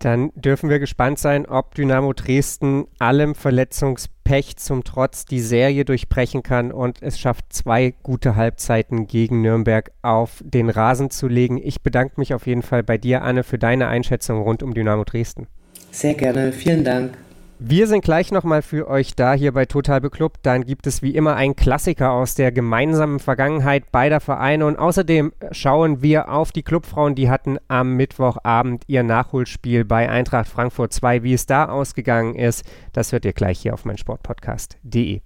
Dann 0.00 0.32
dürfen 0.34 0.70
wir 0.70 0.78
gespannt 0.78 1.18
sein, 1.18 1.44
ob 1.44 1.74
Dynamo 1.74 2.14
Dresden 2.14 2.86
allem 2.98 3.34
Verletzungspech 3.34 4.56
zum 4.56 4.82
Trotz 4.82 5.26
die 5.26 5.40
Serie 5.40 5.84
durchbrechen 5.84 6.42
kann 6.42 6.72
und 6.72 7.02
es 7.02 7.20
schafft, 7.20 7.52
zwei 7.52 7.92
gute 8.02 8.34
Halbzeiten 8.34 9.06
gegen 9.06 9.42
Nürnberg 9.42 9.92
auf 10.00 10.42
den 10.42 10.70
Rasen 10.70 11.10
zu 11.10 11.28
legen. 11.28 11.60
Ich 11.62 11.82
bedanke 11.82 12.14
mich 12.16 12.32
auf 12.32 12.46
jeden 12.46 12.62
Fall 12.62 12.82
bei 12.82 12.96
dir, 12.96 13.20
Anne, 13.22 13.44
für 13.44 13.58
deine 13.58 13.88
Einschätzung 13.88 14.40
rund 14.40 14.62
um 14.62 14.72
Dynamo 14.72 15.04
Dresden. 15.04 15.48
Sehr 15.90 16.14
gerne, 16.14 16.52
vielen 16.52 16.82
Dank. 16.82 17.18
Wir 17.62 17.86
sind 17.86 18.02
gleich 18.02 18.32
nochmal 18.32 18.62
für 18.62 18.88
euch 18.88 19.14
da 19.14 19.34
hier 19.34 19.52
bei 19.52 19.66
Total 19.66 20.00
Beklubbt. 20.00 20.38
Dann 20.44 20.64
gibt 20.64 20.86
es 20.86 21.02
wie 21.02 21.14
immer 21.14 21.36
einen 21.36 21.56
Klassiker 21.56 22.10
aus 22.12 22.34
der 22.34 22.52
gemeinsamen 22.52 23.18
Vergangenheit 23.18 23.92
beider 23.92 24.20
Vereine. 24.20 24.64
Und 24.64 24.78
außerdem 24.78 25.34
schauen 25.50 26.00
wir 26.00 26.30
auf 26.30 26.52
die 26.52 26.62
Clubfrauen. 26.62 27.14
Die 27.14 27.28
hatten 27.28 27.58
am 27.68 27.96
Mittwochabend 27.96 28.84
ihr 28.86 29.02
Nachholspiel 29.02 29.84
bei 29.84 30.08
Eintracht 30.08 30.48
Frankfurt 30.48 30.94
2. 30.94 31.22
Wie 31.22 31.34
es 31.34 31.44
da 31.44 31.66
ausgegangen 31.66 32.34
ist, 32.34 32.64
das 32.94 33.12
hört 33.12 33.26
ihr 33.26 33.34
gleich 33.34 33.60
hier 33.60 33.74
auf 33.74 33.84
meinsportpodcast.de. 33.84 35.20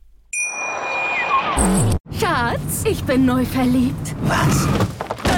Schatz, 2.18 2.84
ich 2.84 3.04
bin 3.04 3.26
neu 3.26 3.44
verliebt. 3.44 4.16
Was? 4.22 4.66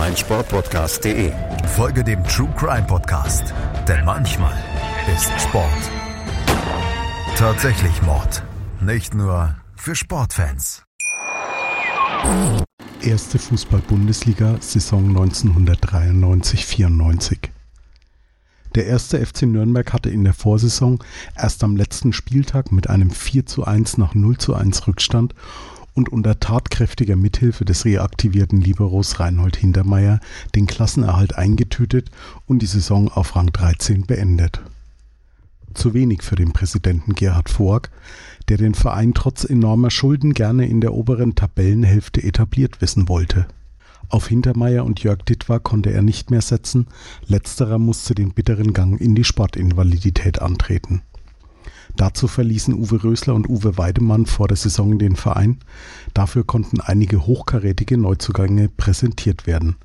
meinsportpodcast.de. 0.00 1.30
Folge 1.76 2.02
dem 2.02 2.24
True 2.24 2.48
Crime 2.56 2.86
Podcast, 2.86 3.52
denn 3.86 4.02
manchmal 4.06 4.56
ist 5.14 5.30
Sport 5.38 5.68
tatsächlich 7.36 8.00
Mord. 8.00 8.42
Nicht 8.80 9.12
nur 9.12 9.54
für 9.76 9.94
Sportfans. 9.94 10.84
Erste 13.02 13.38
Fußball-Bundesliga, 13.38 14.56
Saison 14.60 15.14
1993-94. 15.14 17.50
Der 18.74 18.86
erste 18.86 19.24
FC 19.24 19.42
Nürnberg 19.42 19.92
hatte 19.92 20.08
in 20.08 20.24
der 20.24 20.32
Vorsaison 20.32 21.04
erst 21.36 21.62
am 21.62 21.76
letzten 21.76 22.14
Spieltag 22.14 22.72
mit 22.72 22.88
einem 22.88 23.10
4 23.10 23.44
zu 23.44 23.64
1 23.64 23.98
nach 23.98 24.14
0 24.14 24.38
zu 24.38 24.54
1 24.54 24.86
Rückstand 24.86 25.34
und 26.00 26.08
unter 26.08 26.40
tatkräftiger 26.40 27.14
Mithilfe 27.14 27.66
des 27.66 27.84
reaktivierten 27.84 28.58
Liberos 28.58 29.20
Reinhold 29.20 29.56
Hintermeier 29.56 30.18
den 30.54 30.66
Klassenerhalt 30.66 31.36
eingetütet 31.36 32.10
und 32.46 32.62
die 32.62 32.66
Saison 32.66 33.10
auf 33.10 33.36
Rang 33.36 33.52
13 33.52 34.06
beendet. 34.06 34.62
Zu 35.74 35.92
wenig 35.92 36.22
für 36.22 36.36
den 36.36 36.52
Präsidenten 36.52 37.14
Gerhard 37.14 37.50
Voig, 37.50 37.90
der 38.48 38.56
den 38.56 38.72
Verein 38.72 39.12
trotz 39.12 39.44
enormer 39.44 39.90
Schulden 39.90 40.32
gerne 40.32 40.66
in 40.66 40.80
der 40.80 40.94
oberen 40.94 41.34
Tabellenhälfte 41.34 42.22
etabliert 42.22 42.80
wissen 42.80 43.10
wollte. 43.10 43.46
Auf 44.08 44.26
Hintermeier 44.26 44.86
und 44.86 45.02
Jörg 45.02 45.18
Dittwar 45.18 45.60
konnte 45.60 45.92
er 45.92 46.00
nicht 46.00 46.30
mehr 46.30 46.40
setzen, 46.40 46.86
letzterer 47.26 47.78
musste 47.78 48.14
den 48.14 48.32
bitteren 48.32 48.72
Gang 48.72 48.98
in 48.98 49.14
die 49.14 49.24
Sportinvalidität 49.24 50.40
antreten. 50.40 51.02
Dazu 51.96 52.28
verließen 52.28 52.74
Uwe 52.74 53.04
Rösler 53.04 53.34
und 53.34 53.48
Uwe 53.48 53.76
Weidemann 53.76 54.26
vor 54.26 54.48
der 54.48 54.56
Saison 54.56 54.98
den 54.98 55.16
Verein. 55.16 55.58
Dafür 56.14 56.44
konnten 56.44 56.80
einige 56.80 57.26
hochkarätige 57.26 57.98
Neuzugänge 57.98 58.68
präsentiert 58.68 59.46
werden. 59.46 59.76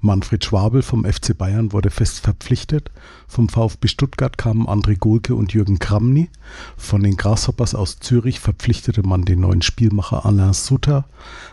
Manfred 0.00 0.44
Schwabel 0.44 0.82
vom 0.82 1.04
FC 1.04 1.36
Bayern 1.36 1.72
wurde 1.72 1.90
fest 1.90 2.20
verpflichtet. 2.20 2.90
Vom 3.28 3.48
VfB 3.48 3.88
Stuttgart 3.88 4.38
kamen 4.38 4.66
André 4.66 4.96
Golke 4.98 5.34
und 5.34 5.52
Jürgen 5.52 5.78
Kramny. 5.78 6.30
Von 6.76 7.02
den 7.02 7.16
Grasshoppers 7.16 7.74
aus 7.74 7.98
Zürich 8.00 8.40
verpflichtete 8.40 9.06
man 9.06 9.24
den 9.24 9.40
neuen 9.40 9.62
Spielmacher 9.62 10.24
Alain 10.24 10.54
Sutter. 10.54 11.04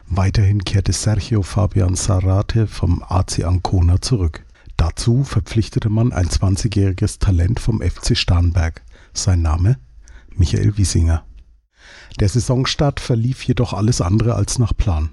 Weiterhin 0.08 0.64
kehrte 0.64 0.94
Sergio 0.94 1.44
Fabian 1.44 1.96
Sarate 1.96 2.68
vom 2.68 3.04
AC 3.08 3.44
Ancona 3.44 4.02
zurück. 4.02 4.46
Dazu 4.78 5.26
verpflichtete 5.26 5.90
man 5.90 6.14
ein 6.14 6.28
20-jähriges 6.28 7.20
Talent 7.20 7.60
vom 7.60 7.82
FC 7.82 8.18
Starnberg. 8.18 8.82
Sein 9.14 9.42
Name? 9.42 9.78
Michael 10.36 10.78
Wiesinger. 10.78 11.26
Der 12.20 12.30
Saisonstart 12.30 13.00
verlief 13.00 13.44
jedoch 13.44 13.74
alles 13.74 14.02
andere 14.02 14.36
als 14.36 14.60
nach 14.60 14.76
Plan. 14.76 15.10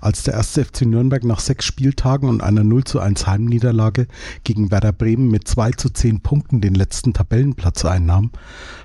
Als 0.00 0.22
der 0.22 0.34
erste 0.34 0.64
FC 0.64 0.82
Nürnberg 0.82 1.24
nach 1.24 1.40
sechs 1.40 1.64
Spieltagen 1.64 2.28
und 2.28 2.40
einer 2.40 2.62
0 2.62 2.84
zu 2.84 3.00
1 3.00 3.26
Heimniederlage 3.26 4.06
gegen 4.44 4.70
Werder 4.70 4.92
Bremen 4.92 5.28
mit 5.28 5.48
2 5.48 5.72
zu 5.72 5.90
10 5.90 6.20
Punkten 6.20 6.60
den 6.60 6.74
letzten 6.74 7.14
Tabellenplatz 7.14 7.84
einnahm, 7.84 8.30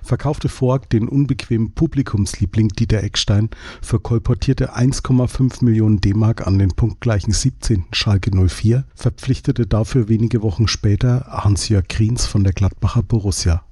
verkaufte 0.01 0.49
Voigt 0.49 0.91
den 0.91 1.07
unbequemen 1.07 1.73
Publikumsliebling 1.73 2.69
Dieter 2.69 3.03
Eckstein 3.03 3.49
für 3.81 3.99
kolportierte 3.99 4.75
1,5 4.75 5.63
Millionen 5.63 6.01
D-Mark 6.01 6.47
an 6.47 6.57
den 6.57 6.71
punktgleichen 6.71 7.31
17. 7.31 7.85
Schalke 7.91 8.31
04, 8.31 8.85
verpflichtete 8.95 9.67
dafür 9.67 10.09
wenige 10.09 10.41
Wochen 10.41 10.67
später 10.67 11.27
Hans-Jörg 11.29 11.87
Kriens 11.87 12.25
von 12.25 12.43
der 12.43 12.53
Gladbacher 12.53 13.03
Borussia. 13.03 13.63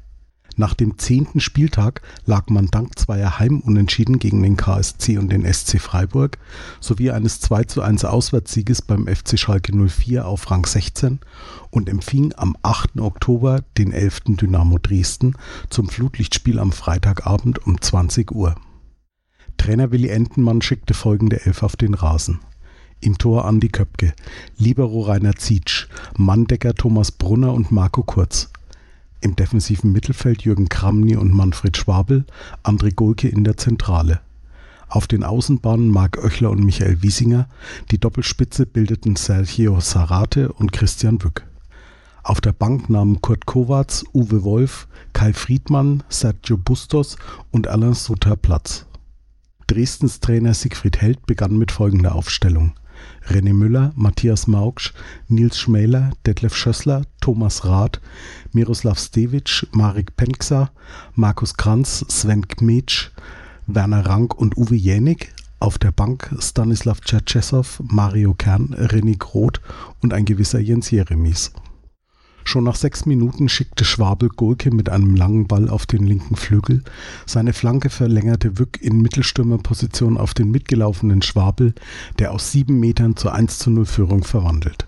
Nach 0.57 0.73
dem 0.73 0.97
zehnten 0.97 1.39
Spieltag 1.39 2.01
lag 2.25 2.49
man 2.49 2.67
dank 2.67 2.99
zweier 2.99 3.39
Heimunentschieden 3.39 4.19
gegen 4.19 4.43
den 4.43 4.57
KSC 4.57 5.17
und 5.17 5.31
den 5.31 5.51
SC 5.51 5.79
Freiburg 5.79 6.37
sowie 6.79 7.11
eines 7.11 7.39
2 7.39 7.63
zu 7.63 7.81
1 7.81 8.05
Auswärtssieges 8.05 8.81
beim 8.81 9.07
FC 9.07 9.39
Schalke 9.39 9.71
04 9.75 10.27
auf 10.27 10.51
Rang 10.51 10.65
16 10.65 11.19
und 11.69 11.87
empfing 11.87 12.33
am 12.35 12.57
8. 12.63 12.99
Oktober 12.99 13.63
den 13.77 13.93
11. 13.93 14.21
Dynamo 14.25 14.77
Dresden 14.77 15.35
zum 15.69 15.87
Flutlichtspiel 15.87 16.59
am 16.59 16.71
Freitagabend 16.71 17.65
um 17.65 17.79
20 17.79 18.31
Uhr. 18.31 18.55
Trainer 19.57 19.91
Willi 19.91 20.09
Entenmann 20.09 20.61
schickte 20.61 20.93
folgende 20.93 21.45
Elf 21.45 21.63
auf 21.63 21.75
den 21.75 21.93
Rasen. 21.93 22.39
Im 22.99 23.17
Tor 23.17 23.45
Andi 23.45 23.69
Köpke, 23.69 24.13
Libero 24.57 25.01
Rainer 25.01 25.35
Zietsch, 25.35 25.87
Manndecker 26.17 26.75
Thomas 26.75 27.11
Brunner 27.11 27.53
und 27.53 27.71
Marco 27.71 28.03
Kurz. 28.03 28.51
Im 29.21 29.35
defensiven 29.35 29.91
Mittelfeld 29.91 30.41
Jürgen 30.41 30.67
Kramny 30.67 31.15
und 31.15 31.31
Manfred 31.31 31.77
Schwabel, 31.77 32.25
André 32.63 32.93
Golke 32.93 33.27
in 33.29 33.43
der 33.43 33.55
Zentrale. 33.55 34.19
Auf 34.89 35.05
den 35.05 35.23
Außenbahnen 35.23 35.89
Marc 35.89 36.17
Oechler 36.17 36.49
und 36.49 36.63
Michael 36.63 37.03
Wiesinger, 37.03 37.47
die 37.91 37.99
Doppelspitze 37.99 38.65
bildeten 38.65 39.15
Sergio 39.15 39.79
Sarate 39.79 40.51
und 40.51 40.73
Christian 40.73 41.23
Wück. 41.23 41.45
Auf 42.23 42.41
der 42.41 42.51
Bank 42.51 42.89
nahmen 42.89 43.21
Kurt 43.21 43.45
Kovacs, 43.45 44.03
Uwe 44.11 44.43
Wolf, 44.43 44.87
Kai 45.13 45.33
Friedmann, 45.33 46.03
Sergio 46.09 46.57
Bustos 46.57 47.15
und 47.51 47.67
Alain 47.67 47.93
Sutter 47.93 48.35
Platz. 48.35 48.87
Dresdens 49.67 50.19
Trainer 50.19 50.55
Siegfried 50.55 50.99
Held 50.99 51.25
begann 51.27 51.57
mit 51.57 51.71
folgender 51.71 52.15
Aufstellung. 52.15 52.73
René 53.27 53.53
Müller, 53.53 53.91
Matthias 53.95 54.47
Maugsch, 54.47 54.93
Nils 55.27 55.57
Schmäler, 55.57 56.11
Detlef 56.25 56.55
Schössler, 56.55 57.03
Thomas 57.21 57.65
Rath, 57.65 58.01
Miroslav 58.51 58.99
Stevic, 58.99 59.67
Marek 59.71 60.15
Penksa, 60.15 60.71
Markus 61.15 61.55
Kranz, 61.55 62.05
Sven 62.07 62.47
Kmetsch, 62.47 63.11
Werner 63.67 64.05
Rank 64.05 64.37
und 64.37 64.57
Uwe 64.57 64.75
Jänig. 64.75 65.33
Auf 65.59 65.77
der 65.77 65.91
Bank 65.91 66.35
Stanislav 66.39 67.01
Tschetschesow, 67.01 67.83
Mario 67.83 68.33
Kern, 68.33 68.75
René 68.75 69.17
Groth 69.17 69.61
und 70.01 70.11
ein 70.11 70.25
gewisser 70.25 70.59
Jens 70.59 70.89
Jeremies. 70.89 71.51
Schon 72.43 72.63
nach 72.63 72.75
sechs 72.75 73.05
Minuten 73.05 73.49
schickte 73.49 73.85
Schwabel 73.85 74.29
Golke 74.29 74.71
mit 74.71 74.89
einem 74.89 75.15
langen 75.15 75.47
Ball 75.47 75.69
auf 75.69 75.85
den 75.85 76.05
linken 76.05 76.35
Flügel. 76.35 76.83
Seine 77.25 77.53
Flanke 77.53 77.89
verlängerte 77.89 78.57
Wück 78.57 78.81
in 78.81 79.01
Mittelstürmerposition 79.01 80.17
auf 80.17 80.33
den 80.33 80.51
mitgelaufenen 80.51 81.21
Schwabel, 81.21 81.73
der 82.19 82.31
aus 82.31 82.51
sieben 82.51 82.79
Metern 82.79 83.15
zur 83.15 83.33
1 83.33 83.59
zu 83.59 83.69
0 83.69 83.85
Führung 83.85 84.23
verwandelt. 84.23 84.87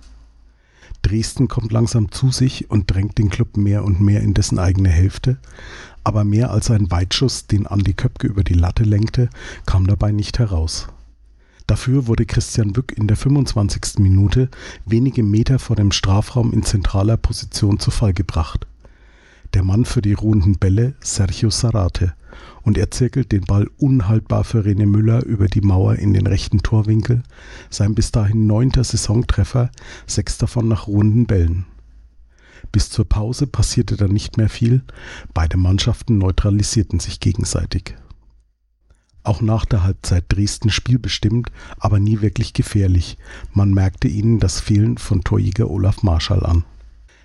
Dresden 1.03 1.49
kommt 1.49 1.71
langsam 1.71 2.11
zu 2.11 2.31
sich 2.31 2.71
und 2.71 2.89
drängt 2.89 3.17
den 3.17 3.29
Club 3.29 3.57
mehr 3.57 3.83
und 3.83 3.99
mehr 3.99 4.21
in 4.21 4.33
dessen 4.33 4.57
eigene 4.57 4.89
Hälfte. 4.89 5.37
Aber 6.03 6.23
mehr 6.23 6.51
als 6.51 6.71
ein 6.71 6.91
Weitschuss, 6.91 7.45
den 7.45 7.67
Andi 7.67 7.93
Köpke 7.93 8.27
über 8.27 8.43
die 8.43 8.53
Latte 8.53 8.83
lenkte, 8.83 9.29
kam 9.65 9.85
dabei 9.85 10.11
nicht 10.11 10.39
heraus. 10.39 10.87
Dafür 11.67 12.07
wurde 12.07 12.25
Christian 12.25 12.75
Wück 12.75 12.91
in 12.97 13.07
der 13.07 13.17
25. 13.17 13.99
Minute 13.99 14.49
wenige 14.85 15.23
Meter 15.23 15.59
vor 15.59 15.75
dem 15.75 15.91
Strafraum 15.91 16.51
in 16.51 16.63
zentraler 16.63 17.17
Position 17.17 17.79
zu 17.79 17.89
Fall 17.89 18.13
gebracht. 18.13 18.67
Der 19.53 19.63
Mann 19.63 19.85
für 19.85 20.01
die 20.01 20.13
ruhenden 20.13 20.57
Bälle, 20.57 20.95
Sergio 20.99 21.49
Sarate, 21.49 22.13
und 22.63 22.77
er 22.77 22.91
zirkelt 22.91 23.31
den 23.31 23.45
Ball 23.45 23.69
unhaltbar 23.77 24.43
für 24.43 24.61
René 24.61 24.87
Müller 24.87 25.23
über 25.25 25.47
die 25.47 25.61
Mauer 25.61 25.95
in 25.95 26.13
den 26.13 26.27
rechten 26.27 26.63
Torwinkel, 26.63 27.23
sein 27.69 27.93
bis 27.93 28.11
dahin 28.11 28.47
neunter 28.47 28.83
Saisontreffer, 28.83 29.69
sechs 30.07 30.37
davon 30.37 30.67
nach 30.67 30.87
ruhenden 30.87 31.27
Bällen. 31.27 31.65
Bis 32.71 32.89
zur 32.89 33.07
Pause 33.07 33.45
passierte 33.45 33.95
dann 33.95 34.11
nicht 34.11 34.37
mehr 34.37 34.49
viel, 34.49 34.81
beide 35.33 35.57
Mannschaften 35.57 36.17
neutralisierten 36.17 36.99
sich 36.99 37.19
gegenseitig. 37.19 37.95
Auch 39.23 39.41
nach 39.41 39.65
der 39.65 39.83
Halbzeit 39.83 40.25
Dresden 40.27 40.69
spielbestimmt, 40.69 41.49
aber 41.77 41.99
nie 41.99 42.21
wirklich 42.21 42.51
gefährlich. 42.53 43.17
Man 43.53 43.73
merkte 43.73 44.09
ihnen 44.09 44.39
das 44.39 44.59
Fehlen 44.59 44.97
von 44.97 45.23
Torjäger 45.23 45.69
Olaf 45.69 46.03
Marschall 46.03 46.45
an. 46.45 46.65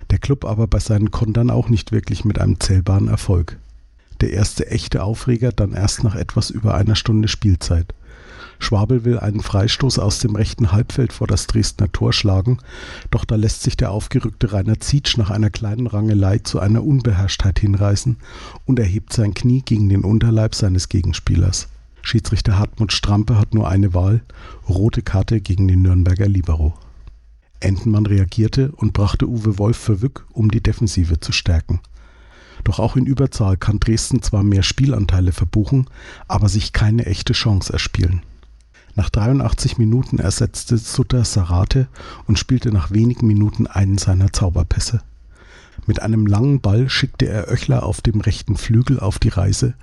Der 0.09 0.17
Club 0.17 0.45
aber 0.45 0.67
bei 0.67 0.79
seinen 0.79 1.11
Kontern 1.11 1.49
auch 1.49 1.67
nicht 1.67 1.91
wirklich 1.91 2.23
mit 2.23 2.39
einem 2.39 2.59
zählbaren 2.59 3.09
Erfolg. 3.09 3.57
Der 4.21 4.31
erste 4.31 4.67
echte 4.67 5.03
Aufreger 5.03 5.51
dann 5.51 5.73
erst 5.73 6.03
nach 6.03 6.15
etwas 6.15 6.49
über 6.49 6.73
einer 6.73 6.95
Stunde 6.95 7.27
Spielzeit. 7.27 7.93
Schwabel 8.59 9.05
will 9.05 9.19
einen 9.19 9.41
Freistoß 9.41 9.99
aus 9.99 10.19
dem 10.19 10.35
rechten 10.35 10.71
Halbfeld 10.71 11.13
vor 11.13 11.27
das 11.27 11.47
Dresdner 11.47 11.91
Tor 11.91 12.11
schlagen, 12.11 12.59
doch 13.09 13.23
da 13.23 13.35
lässt 13.35 13.63
sich 13.63 13.77
der 13.77 13.91
aufgerückte 13.91 14.51
Rainer 14.51 14.79
Zietsch 14.79 15.17
nach 15.17 15.29
einer 15.29 15.49
kleinen 15.49 15.87
Rangelei 15.87 16.39
zu 16.39 16.59
einer 16.59 16.83
Unbeherrschtheit 16.83 17.59
hinreißen 17.59 18.17
und 18.65 18.79
erhebt 18.79 19.13
sein 19.13 19.33
Knie 19.33 19.61
gegen 19.61 19.87
den 19.87 20.03
Unterleib 20.03 20.55
seines 20.55 20.89
Gegenspielers. 20.89 21.69
Schiedsrichter 22.01 22.57
Hartmut 22.57 22.93
Strampe 22.93 23.37
hat 23.37 23.53
nur 23.53 23.67
eine 23.67 23.93
Wahl, 23.93 24.21
rote 24.67 25.01
Karte 25.01 25.41
gegen 25.41 25.67
den 25.67 25.81
Nürnberger 25.81 26.27
Libero. 26.27 26.73
Entenmann 27.59 28.05
reagierte 28.05 28.71
und 28.71 28.93
brachte 28.93 29.27
Uwe 29.27 29.57
Wolf 29.57 29.77
für 29.77 30.01
Wück, 30.01 30.25
um 30.31 30.49
die 30.49 30.63
Defensive 30.63 31.19
zu 31.19 31.31
stärken. 31.31 31.81
Doch 32.63 32.79
auch 32.79 32.95
in 32.95 33.05
Überzahl 33.05 33.57
kann 33.57 33.79
Dresden 33.79 34.21
zwar 34.21 34.43
mehr 34.43 34.63
Spielanteile 34.63 35.31
verbuchen, 35.31 35.87
aber 36.27 36.49
sich 36.49 36.73
keine 36.73 37.05
echte 37.05 37.33
Chance 37.33 37.71
erspielen. 37.71 38.21
Nach 38.95 39.09
83 39.09 39.77
Minuten 39.77 40.19
ersetzte 40.19 40.77
Sutter 40.77 41.23
Sarate 41.23 41.87
und 42.27 42.39
spielte 42.39 42.71
nach 42.71 42.91
wenigen 42.91 43.27
Minuten 43.27 43.67
einen 43.67 43.97
seiner 43.97 44.33
Zauberpässe. 44.33 45.01
Mit 45.85 46.01
einem 46.01 46.25
langen 46.25 46.61
Ball 46.61 46.89
schickte 46.89 47.27
er 47.27 47.49
Oechler 47.49 47.83
auf 47.83 48.01
dem 48.01 48.21
rechten 48.21 48.57
Flügel 48.57 48.99
auf 48.99 49.19
die 49.19 49.29
Reise. 49.29 49.73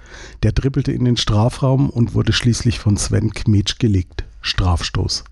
Der 0.43 0.53
dribbelte 0.53 0.93
in 0.93 1.05
den 1.05 1.17
Strafraum 1.17 1.91
und 1.91 2.15
wurde 2.15 2.33
schließlich 2.33 2.79
von 2.79 2.97
Sven 2.97 3.33
Kmetsch 3.33 3.79
gelegt. 3.79 4.25
Strafstoß. 4.41 5.25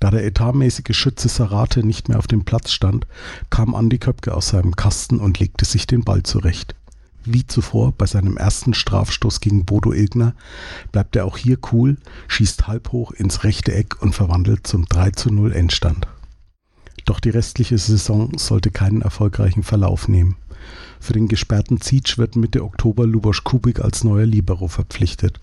Da 0.00 0.10
der 0.10 0.24
etatmäßige 0.24 0.96
Schütze 0.96 1.28
Sarate 1.28 1.84
nicht 1.86 2.08
mehr 2.08 2.18
auf 2.18 2.26
dem 2.26 2.44
Platz 2.44 2.72
stand, 2.72 3.06
kam 3.50 3.74
Andi 3.74 3.98
Köpke 3.98 4.34
aus 4.34 4.48
seinem 4.48 4.74
Kasten 4.74 5.18
und 5.20 5.38
legte 5.38 5.64
sich 5.64 5.86
den 5.86 6.04
Ball 6.04 6.22
zurecht. 6.22 6.74
Wie 7.24 7.46
zuvor 7.46 7.92
bei 7.92 8.06
seinem 8.06 8.38
ersten 8.38 8.72
Strafstoß 8.72 9.40
gegen 9.40 9.66
Bodo 9.66 9.92
Ilgner 9.92 10.34
bleibt 10.90 11.16
er 11.16 11.26
auch 11.26 11.36
hier 11.36 11.58
cool, 11.70 11.98
schießt 12.28 12.66
halb 12.66 12.92
hoch 12.92 13.12
ins 13.12 13.44
rechte 13.44 13.74
Eck 13.74 14.00
und 14.00 14.14
verwandelt 14.14 14.66
zum 14.66 14.86
3 14.86 15.10
zu 15.10 15.30
0 15.30 15.52
Endstand. 15.52 16.08
Doch 17.10 17.18
die 17.18 17.30
restliche 17.30 17.76
Saison 17.76 18.38
sollte 18.38 18.70
keinen 18.70 19.02
erfolgreichen 19.02 19.64
Verlauf 19.64 20.06
nehmen. 20.06 20.36
Für 21.00 21.12
den 21.12 21.26
gesperrten 21.26 21.80
Zietsch 21.80 22.18
wird 22.18 22.36
Mitte 22.36 22.62
Oktober 22.62 23.04
Lubosch 23.04 23.42
Kubik 23.42 23.80
als 23.80 24.04
neuer 24.04 24.26
Libero 24.26 24.68
verpflichtet. 24.68 25.40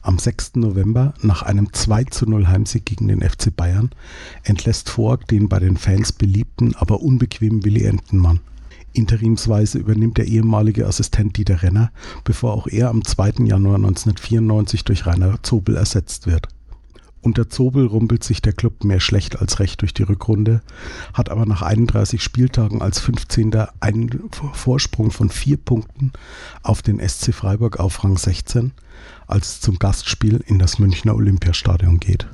Am 0.00 0.18
6. 0.18 0.52
November, 0.54 1.12
nach 1.20 1.42
einem 1.42 1.70
2 1.70 2.04
zu 2.04 2.24
0 2.24 2.48
Heimsieg 2.48 2.86
gegen 2.86 3.08
den 3.08 3.20
FC 3.20 3.54
Bayern, 3.54 3.90
entlässt 4.42 4.96
Voag 4.96 5.26
den 5.30 5.50
bei 5.50 5.58
den 5.58 5.76
Fans 5.76 6.12
beliebten, 6.12 6.74
aber 6.76 7.02
unbequemen 7.02 7.62
Willi 7.62 7.84
Entenmann. 7.84 8.40
Interimsweise 8.94 9.76
übernimmt 9.76 10.16
der 10.16 10.28
ehemalige 10.28 10.86
Assistent 10.86 11.36
Dieter 11.36 11.62
Renner, 11.62 11.92
bevor 12.24 12.54
auch 12.54 12.66
er 12.66 12.88
am 12.88 13.04
2. 13.04 13.44
Januar 13.44 13.76
1994 13.76 14.84
durch 14.84 15.04
Rainer 15.04 15.42
Zobel 15.42 15.76
ersetzt 15.76 16.26
wird. 16.26 16.48
Unter 17.22 17.50
Zobel 17.50 17.86
rumpelt 17.86 18.24
sich 18.24 18.40
der 18.40 18.54
Club 18.54 18.82
mehr 18.82 19.00
schlecht 19.00 19.40
als 19.40 19.60
recht 19.60 19.82
durch 19.82 19.92
die 19.92 20.04
Rückrunde, 20.04 20.62
hat 21.12 21.28
aber 21.28 21.44
nach 21.44 21.60
31 21.60 22.22
Spieltagen 22.22 22.80
als 22.80 22.98
15. 22.98 23.52
einen 23.80 24.30
Vorsprung 24.54 25.10
von 25.10 25.28
vier 25.28 25.58
Punkten 25.58 26.12
auf 26.62 26.80
den 26.80 26.98
SC 27.06 27.34
Freiburg 27.34 27.78
auf 27.78 28.02
Rang 28.04 28.16
16, 28.16 28.72
als 29.26 29.48
es 29.48 29.60
zum 29.60 29.78
Gastspiel 29.78 30.42
in 30.46 30.58
das 30.58 30.78
Münchner 30.78 31.14
Olympiastadion 31.14 32.00
geht. 32.00 32.26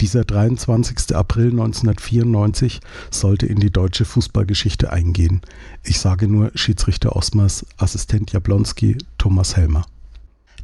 Dieser 0.00 0.24
23. 0.24 1.14
April 1.14 1.50
1994 1.50 2.80
sollte 3.10 3.46
in 3.46 3.60
die 3.60 3.70
deutsche 3.70 4.04
Fußballgeschichte 4.04 4.92
eingehen. 4.92 5.42
Ich 5.82 6.00
sage 6.00 6.26
nur 6.28 6.52
Schiedsrichter 6.54 7.16
Osmers, 7.16 7.66
Assistent 7.78 8.32
Jablonski, 8.32 8.98
Thomas 9.18 9.56
Helmer. 9.56 9.86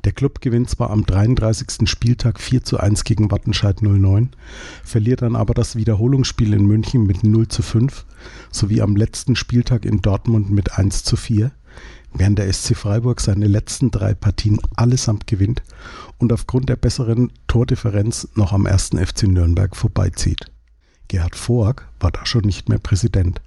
Der 0.05 0.13
Club 0.13 0.41
gewinnt 0.41 0.69
zwar 0.69 0.91
am 0.91 1.07
33. 1.07 1.89
Spieltag 1.89 2.41
4 2.41 2.65
zu 2.65 2.79
1 2.79 3.05
gegen 3.05 3.31
Wattenscheid 3.31 3.83
09, 3.83 4.31
verliert 4.83 5.23
dann 5.23 5.37
aber 5.37 5.55
das 5.55 5.77
Wiederholungsspiel 5.77 6.53
in 6.55 6.67
München 6.67 7.07
mit 7.07 7.23
0 7.23 7.47
zu 7.49 7.63
5 7.63 8.05
sowie 8.51 8.83
am 8.83 8.97
letzten 8.97 9.37
Spieltag 9.37 9.85
in 9.85 10.03
Dortmund 10.03 10.51
mit 10.51 10.77
1 10.77 11.05
zu 11.05 11.17
4, 11.17 11.53
während 12.13 12.39
der 12.39 12.53
SC 12.53 12.77
Freiburg 12.77 13.21
seine 13.21 13.47
letzten 13.47 13.93
drei 13.93 14.15
Partien 14.15 14.59
allesamt 14.75 15.29
gewinnt 15.29 15.63
und 16.19 16.33
aufgrund 16.33 16.69
der 16.69 16.77
besseren 16.77 17.33
Tordifferenz 17.47 18.29
noch 18.35 18.53
am 18.53 18.67
ersten 18.67 18.99
FC 18.99 19.25
Nürnberg 19.25 19.77
vorbeizieht. 19.77 20.51
Gerhard 21.13 21.37
Voag 21.47 21.83
war 22.01 22.11
da 22.11 22.25
schon 22.25 22.41
nicht 22.47 22.71
mehr 22.71 22.79
Präsident, 22.79 23.43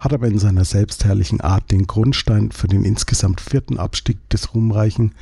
hat 0.00 0.14
aber 0.14 0.26
in 0.26 0.38
seiner 0.38 0.64
selbstherrlichen 0.64 1.42
Art 1.42 1.70
den 1.70 1.86
Grundstein 1.86 2.50
für 2.50 2.66
den 2.66 2.82
insgesamt 2.82 3.42
vierten 3.42 3.76
Abstieg 3.78 4.16
des 4.30 4.54
Ruhmreichen 4.54 5.14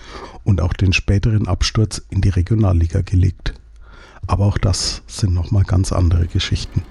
und 0.44 0.60
auch 0.60 0.74
den 0.74 0.92
späteren 0.92 1.48
Absturz 1.48 2.00
in 2.08 2.20
die 2.20 2.28
Regionalliga 2.28 3.00
gelegt. 3.00 3.54
Aber 4.28 4.46
auch 4.46 4.58
das 4.58 5.02
sind 5.08 5.34
nochmal 5.34 5.64
ganz 5.64 5.90
andere 5.90 6.28
Geschichten. 6.28 6.84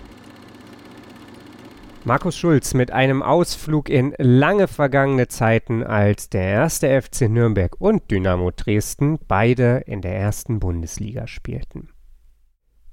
Markus 2.04 2.36
Schulz 2.36 2.74
mit 2.74 2.92
einem 2.92 3.24
Ausflug 3.24 3.88
in 3.88 4.14
lange 4.18 4.68
vergangene 4.68 5.30
Zeiten, 5.30 5.84
als 5.84 6.30
der 6.30 6.44
erste 6.44 7.02
FC 7.02 7.30
Nürnberg 7.30 7.80
und 7.80 8.12
Dynamo 8.12 8.52
Dresden 8.52 9.20
beide 9.26 9.84
in 9.86 10.02
der 10.02 10.18
ersten 10.18 10.60
Bundesliga 10.60 11.28
spielten. 11.28 11.88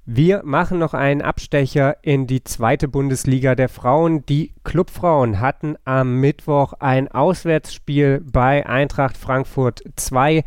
Wir 0.07 0.43
machen 0.45 0.77
noch 0.77 0.93
einen 0.93 1.23
Abstecher 1.23 1.97
in 2.03 2.27
die 2.27 2.43
zweite 2.43 2.87
Bundesliga 2.87 3.55
der 3.55 3.69
Frauen. 3.69 4.23
Die 4.27 4.53
Clubfrauen 4.63 5.39
hatten 5.39 5.77
am 5.83 6.19
Mittwoch 6.19 6.73
ein 6.73 7.07
Auswärtsspiel 7.07 8.21
bei 8.23 8.67
Eintracht 8.67 9.17
Frankfurt 9.17 9.81
2. 9.95 10.43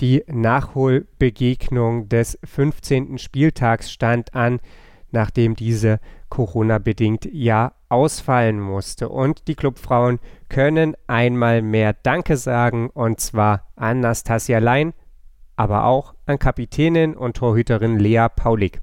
Die 0.00 0.22
Nachholbegegnung 0.28 2.08
des 2.08 2.38
15. 2.44 3.18
Spieltags 3.18 3.90
stand 3.90 4.32
an, 4.36 4.60
nachdem 5.10 5.56
diese 5.56 5.98
Corona-bedingt 6.28 7.28
ja 7.32 7.72
ausfallen 7.88 8.60
musste. 8.60 9.08
Und 9.08 9.48
die 9.48 9.56
Clubfrauen 9.56 10.20
können 10.48 10.94
einmal 11.08 11.62
mehr 11.62 11.94
Danke 11.94 12.36
sagen, 12.36 12.90
und 12.90 13.18
zwar 13.18 13.72
an 13.74 13.98
Nastasia 13.98 14.60
Lein, 14.60 14.92
aber 15.56 15.86
auch 15.86 16.14
an 16.26 16.38
Kapitänin 16.38 17.16
und 17.16 17.36
Torhüterin 17.36 17.98
Lea 17.98 18.28
Paulik. 18.36 18.80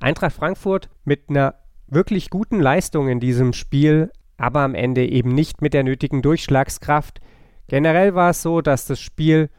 Eintracht 0.00 0.34
Frankfurt 0.34 0.88
mit 1.04 1.28
einer 1.28 1.54
wirklich 1.86 2.30
guten 2.30 2.60
Leistung 2.60 3.08
in 3.08 3.20
diesem 3.20 3.52
Spiel, 3.52 4.10
aber 4.36 4.60
am 4.60 4.74
Ende 4.74 5.06
eben 5.06 5.34
nicht 5.34 5.62
mit 5.62 5.74
der 5.74 5.82
nötigen 5.82 6.22
Durchschlagskraft. 6.22 7.20
Generell 7.66 8.14
war 8.14 8.30
es 8.30 8.42
so, 8.42 8.60
dass 8.60 8.86
das 8.86 9.00
Spiel 9.00 9.50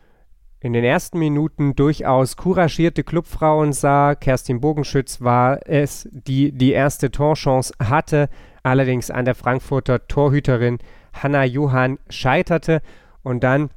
in 0.61 0.73
den 0.73 0.83
ersten 0.83 1.19
Minuten 1.19 1.75
durchaus 1.75 2.35
couragierte 2.35 3.03
Clubfrauen 3.03 3.71
sah. 3.71 4.15
Kerstin 4.15 4.59
Bogenschütz 4.59 5.21
war 5.21 5.59
es, 5.65 6.07
die 6.11 6.51
die 6.51 6.71
erste 6.71 7.11
Torchance 7.11 7.73
hatte, 7.81 8.29
allerdings 8.63 9.09
an 9.09 9.25
der 9.25 9.35
Frankfurter 9.35 10.07
Torhüterin 10.07 10.79
Hanna 11.13 11.45
Johann 11.45 11.97
scheiterte. 12.09 12.81
Und 13.23 13.43
dann 13.43 13.69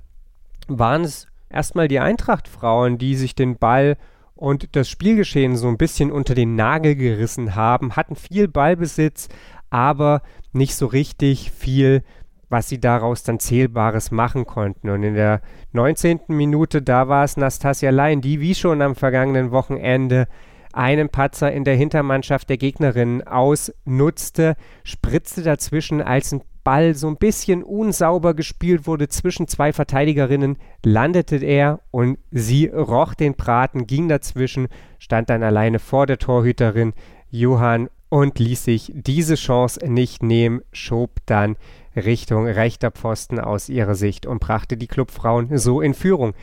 waren 0.67 1.03
es 1.03 1.27
erstmal 1.49 1.89
die 1.89 2.01
Eintracht-Frauen, 2.01 2.99
die 2.99 3.15
sich 3.15 3.35
den 3.35 3.57
Ball 3.59 3.97
und 4.43 4.75
das 4.75 4.91
Spielgeschehen 4.91 5.57
so 5.57 5.69
ein 5.69 5.79
bisschen 5.79 6.11
unter 6.11 6.35
den 6.35 6.57
Nagel 6.57 6.97
gerissen 6.97 7.55
haben, 7.55 7.95
hatten 7.95 8.17
viel 8.17 8.49
Ballbesitz, 8.49 9.29
aber 9.71 10.21
nicht 10.53 10.75
so 10.75 10.87
richtig 10.87 11.53
viel, 11.53 12.03
was 12.49 12.69
sie 12.69 12.81
daraus 12.81 13.23
dann 13.23 13.39
Zählbares 13.39 14.11
machen 14.11 14.45
konnten. 14.45 14.91
Und 14.91 15.05
in 15.05 15.15
der 15.15 15.43
19. 15.75 16.23
Minute, 16.27 16.83
da 16.83 17.07
war 17.07 17.23
es 17.23 17.37
Nastasia 17.37 17.91
Lein, 17.91 18.21
die 18.21 18.41
wie 18.41 18.57
schon 18.57 18.83
am 18.83 18.97
vergangenen 18.97 19.53
Wochenende 19.53 20.27
einen 20.73 21.09
Patzer 21.09 21.53
in 21.53 21.63
der 21.63 21.77
Hintermannschaft 21.77 22.51
der 22.51 22.57
Gegnerin 22.57 23.23
ausnutzte, 23.23 24.57
spritzte 24.83 25.43
dazwischen, 25.43 26.03
als 26.03 26.33
ein 26.33 26.43
Ball 26.65 26.95
so 26.95 27.09
ein 27.09 27.17
bisschen 27.17 27.63
unsauber 27.63 28.35
gespielt 28.35 28.87
wurde 28.87 29.09
zwischen 29.09 29.49
zwei 29.49 29.73
Verteidigerinnen, 29.73 30.59
landete 30.85 31.37
er 31.37 31.81
und 31.91 32.19
sie 32.31 32.67
roch 32.67 33.15
den 33.15 33.35
Braten, 33.35 33.87
ging 33.87 34.09
dazwischen, 34.09 34.69
stand 34.99 35.31
dann 35.31 35.43
alleine 35.43 35.79
vor 35.79 36.07
der 36.07 36.19
Torhüterin 36.19 36.93
Johann 37.31 37.89
und 38.09 38.39
ließ 38.39 38.65
sich 38.65 38.93
diese 38.95 39.37
Chance 39.37 39.81
nicht 39.87 40.23
nehmen, 40.23 40.61
schob 40.73 41.21
dann 41.27 41.57
Richtung 41.97 42.47
rechter 42.47 42.91
Pfosten 42.91 43.41
aus 43.41 43.69
ihrer 43.69 43.95
Sicht 43.95 44.27
und 44.27 44.41
brachte 44.41 44.77
die 44.77 44.87
Clubfrauen 44.87 45.57
so 45.59 45.81
in 45.81 45.95
Führung. 45.95 46.35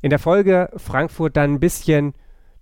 In 0.00 0.10
der 0.10 0.18
Folge 0.18 0.70
Frankfurt 0.76 1.36
dann 1.36 1.54
ein 1.54 1.60
bisschen 1.60 2.14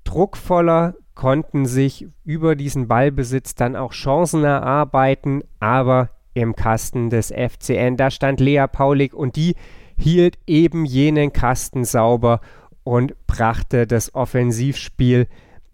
druckvoller, 0.05 0.95
konnten 1.15 1.67
sich 1.67 2.09
über 2.25 2.57
diesen 2.57 2.89
Ballbesitz 2.89 3.55
dann 3.55 3.77
auch 3.77 3.93
Chancen 3.93 4.43
erarbeiten, 4.43 5.43
aber 5.59 6.09
im 6.35 6.55
Kasten 6.55 7.11
des 7.11 7.33
FCN. 7.33 7.97
Da 7.97 8.11
stand 8.11 8.41
Lea 8.41 8.67
Paulik 8.71 9.15
und 9.15 9.37
die 9.37 9.55
hielt 9.97 10.39
eben 10.47 10.85
jenen 10.85 11.33
Kasten 11.33 11.85
sauber 11.85 12.41
und 12.85 13.15
brachte 13.27 13.87
das 13.87 14.15
Offensivspiel 14.15 15.27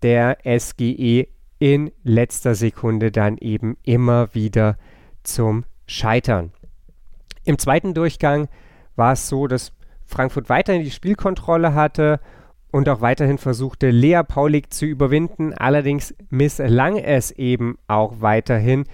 der 0.03 0.39
SGE 0.45 1.29
in 1.59 1.91
letzter 2.03 2.55
Sekunde 2.55 3.11
dann 3.11 3.39
eben 3.39 3.77
immer 3.83 4.35
wieder 4.35 4.77
zum 5.23 5.65
Scheitern. 5.87 6.53
Im 7.45 7.59
zweiten 7.59 7.95
Durchgang 7.95 8.49
war 8.97 9.13
es 9.13 9.29
so, 9.29 9.47
dass 9.47 9.73
Frankfurt 10.05 10.49
weiterhin 10.49 10.85
die 10.85 10.91
Spielkontrolle 10.91 11.75
hatte 11.75 12.21
und 12.71 12.89
auch 12.89 13.01
weiterhin 13.01 13.39
versuchte, 13.39 13.91
Lea 13.91 14.23
Paulik 14.27 14.73
zu 14.73 14.85
überwinden. 14.85 15.55
Allerdings 15.55 16.15
misslang 16.29 16.97
es 16.99 17.31
eben 17.31 17.79
auch 17.87 18.21
weiterhin 18.21 18.85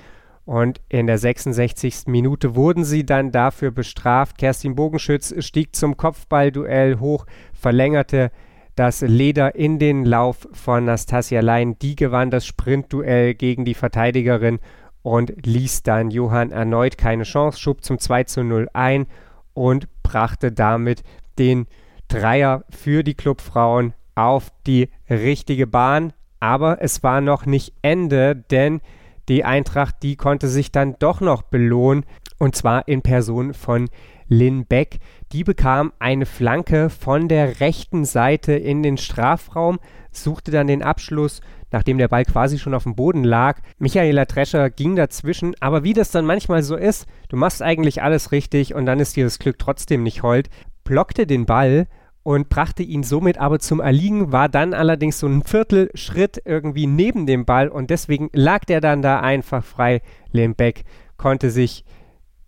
und 0.44 0.80
in 0.88 1.06
der 1.06 1.18
66. 1.18 2.06
Minute 2.06 2.54
wurden 2.54 2.84
sie 2.84 3.06
dann 3.06 3.30
dafür 3.30 3.70
bestraft. 3.70 4.38
Kerstin 4.38 4.74
Bogenschütz 4.74 5.34
stieg 5.44 5.74
zum 5.76 5.96
Kopfballduell 5.96 6.98
hoch, 6.98 7.26
verlängerte 7.52 8.30
das 8.74 9.02
Leder 9.02 9.54
in 9.54 9.78
den 9.78 10.04
Lauf 10.04 10.48
von 10.52 10.84
Nastasia 10.84 11.40
Lein. 11.40 11.78
Die 11.78 11.94
gewann 11.94 12.30
das 12.30 12.46
Sprintduell 12.46 13.34
gegen 13.34 13.64
die 13.64 13.74
Verteidigerin 13.74 14.58
und 15.02 15.46
ließ 15.46 15.82
dann 15.82 16.10
Johann 16.10 16.50
erneut 16.50 16.96
keine 16.96 17.24
Chance, 17.24 17.60
schob 17.60 17.84
zum 17.84 17.98
2 17.98 18.24
zu 18.24 18.44
0 18.44 18.68
ein 18.72 19.06
und 19.52 19.88
brachte 20.02 20.52
damit 20.52 21.02
den 21.38 21.66
Dreier 22.08 22.64
für 22.70 23.02
die 23.02 23.14
Clubfrauen 23.14 23.94
auf 24.14 24.50
die 24.66 24.90
richtige 25.08 25.66
Bahn. 25.66 26.12
Aber 26.40 26.82
es 26.82 27.02
war 27.02 27.20
noch 27.20 27.46
nicht 27.46 27.74
Ende, 27.82 28.36
denn 28.50 28.80
die 29.28 29.44
Eintracht, 29.44 29.96
die 30.02 30.16
konnte 30.16 30.48
sich 30.48 30.72
dann 30.72 30.96
doch 30.98 31.20
noch 31.20 31.42
belohnen. 31.42 32.04
Und 32.38 32.56
zwar 32.56 32.88
in 32.88 33.02
Person 33.02 33.54
von 33.54 33.88
Lynn 34.28 34.64
Beck. 34.66 34.98
Die 35.32 35.44
bekam 35.44 35.92
eine 35.98 36.26
Flanke 36.26 36.90
von 36.90 37.28
der 37.28 37.60
rechten 37.60 38.04
Seite 38.04 38.52
in 38.52 38.82
den 38.82 38.96
Strafraum, 38.96 39.78
suchte 40.10 40.50
dann 40.50 40.66
den 40.66 40.82
Abschluss, 40.82 41.40
nachdem 41.70 41.98
der 41.98 42.08
Ball 42.08 42.24
quasi 42.24 42.58
schon 42.58 42.74
auf 42.74 42.82
dem 42.84 42.94
Boden 42.94 43.24
lag. 43.24 43.60
Michaela 43.78 44.24
Drescher 44.24 44.70
ging 44.70 44.96
dazwischen, 44.96 45.54
aber 45.60 45.84
wie 45.84 45.92
das 45.92 46.10
dann 46.10 46.26
manchmal 46.26 46.62
so 46.62 46.76
ist, 46.76 47.06
du 47.28 47.36
machst 47.36 47.62
eigentlich 47.62 48.02
alles 48.02 48.32
richtig 48.32 48.74
und 48.74 48.86
dann 48.86 49.00
ist 49.00 49.16
dir 49.16 49.24
das 49.24 49.38
Glück 49.38 49.58
trotzdem 49.58 50.02
nicht 50.02 50.22
hold, 50.22 50.48
blockte 50.84 51.26
den 51.26 51.46
Ball 51.46 51.86
und 52.22 52.48
brachte 52.48 52.82
ihn 52.82 53.02
somit 53.02 53.38
aber 53.38 53.58
zum 53.58 53.80
Erliegen, 53.80 54.32
war 54.32 54.48
dann 54.48 54.74
allerdings 54.74 55.18
so 55.18 55.26
ein 55.26 55.42
Viertelschritt 55.42 56.42
irgendwie 56.44 56.86
neben 56.86 57.26
dem 57.26 57.44
Ball 57.44 57.68
und 57.68 57.90
deswegen 57.90 58.30
lag 58.32 58.64
der 58.64 58.80
dann 58.80 59.02
da 59.02 59.20
einfach 59.20 59.64
frei. 59.64 60.02
Lembeck 60.30 60.84
konnte 61.16 61.50
sich 61.50 61.84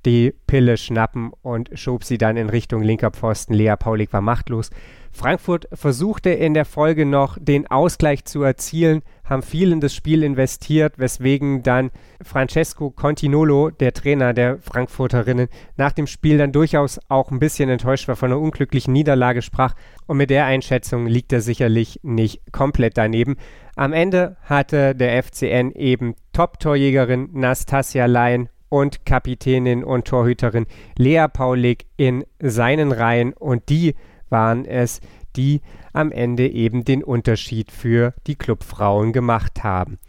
die 0.07 0.35
Pille 0.47 0.77
schnappen 0.77 1.33
und 1.43 1.71
schob 1.75 2.05
sie 2.05 2.19
dann 2.19 2.37
in 2.37 2.51
Richtung 2.51 2.83
linker 2.83 3.11
Pfosten. 3.11 3.55
Lea 3.55 3.75
Paulik 3.79 4.13
war 4.13 4.21
machtlos. 4.21 4.71
Frankfurt 5.15 5.69
versuchte 5.73 6.31
in 6.31 6.55
der 6.55 6.65
Folge 6.65 7.07
noch 7.07 7.39
den 7.41 7.69
Ausgleich 7.69 8.25
zu 8.25 8.43
erzielen, 8.43 9.03
haben 9.25 9.43
viel 9.43 9.71
in 9.71 9.81
das 9.81 9.95
Spiel 9.95 10.25
investiert, 10.25 10.99
weswegen 10.99 11.63
dann 11.63 11.93
Francesco 12.21 12.91
Continolo, 12.91 13.71
der 13.71 13.93
Trainer 13.93 14.35
der 14.35 14.59
Frankfurterinnen, 14.59 15.47
nach 15.77 15.93
dem 15.93 16.09
Spiel 16.09 16.37
dann 16.37 16.51
durchaus 16.51 16.99
auch 17.09 17.31
ein 17.31 17.39
bisschen 17.39 17.71
enttäuscht 17.71 18.09
war 18.09 18.17
von 18.17 18.33
einer 18.33 18.41
unglücklichen 18.41 18.93
Niederlage 18.93 19.41
sprach. 19.41 19.75
Und 20.07 20.17
mit 20.17 20.31
der 20.31 20.47
Einschätzung 20.47 21.07
liegt 21.07 21.33
er 21.33 21.41
sicherlich 21.41 22.01
nicht 22.03 22.53
komplett 22.53 22.99
daneben. 22.99 23.37
Am 23.77 23.93
Ende 23.93 24.37
hatte 24.43 24.97
der 24.97 25.23
FCN 25.23 25.71
eben 25.73 26.17
Top-Torjägerin 26.33 27.31
Nastasia 27.33 28.07
Lein 28.07 28.49
und 28.75 29.07
Kapitänin 29.07 29.85
und 29.85 30.09
Torhüterin 30.09 30.67
Lea 30.99 31.27
Paulik 31.33 31.87
in 31.97 32.25
seinen 32.41 32.91
Reihen 32.91 33.33
und 33.33 33.69
die 33.69 33.95
waren 34.31 34.65
es, 34.65 35.01
die 35.37 35.61
am 35.93 36.11
Ende 36.11 36.49
eben 36.49 36.85
den 36.85 37.05
Unterschied 37.05 37.71
für 37.71 38.15
die 38.27 38.35
Clubfrauen 38.35 39.13
gemacht 39.13 39.63
haben. 39.63 40.01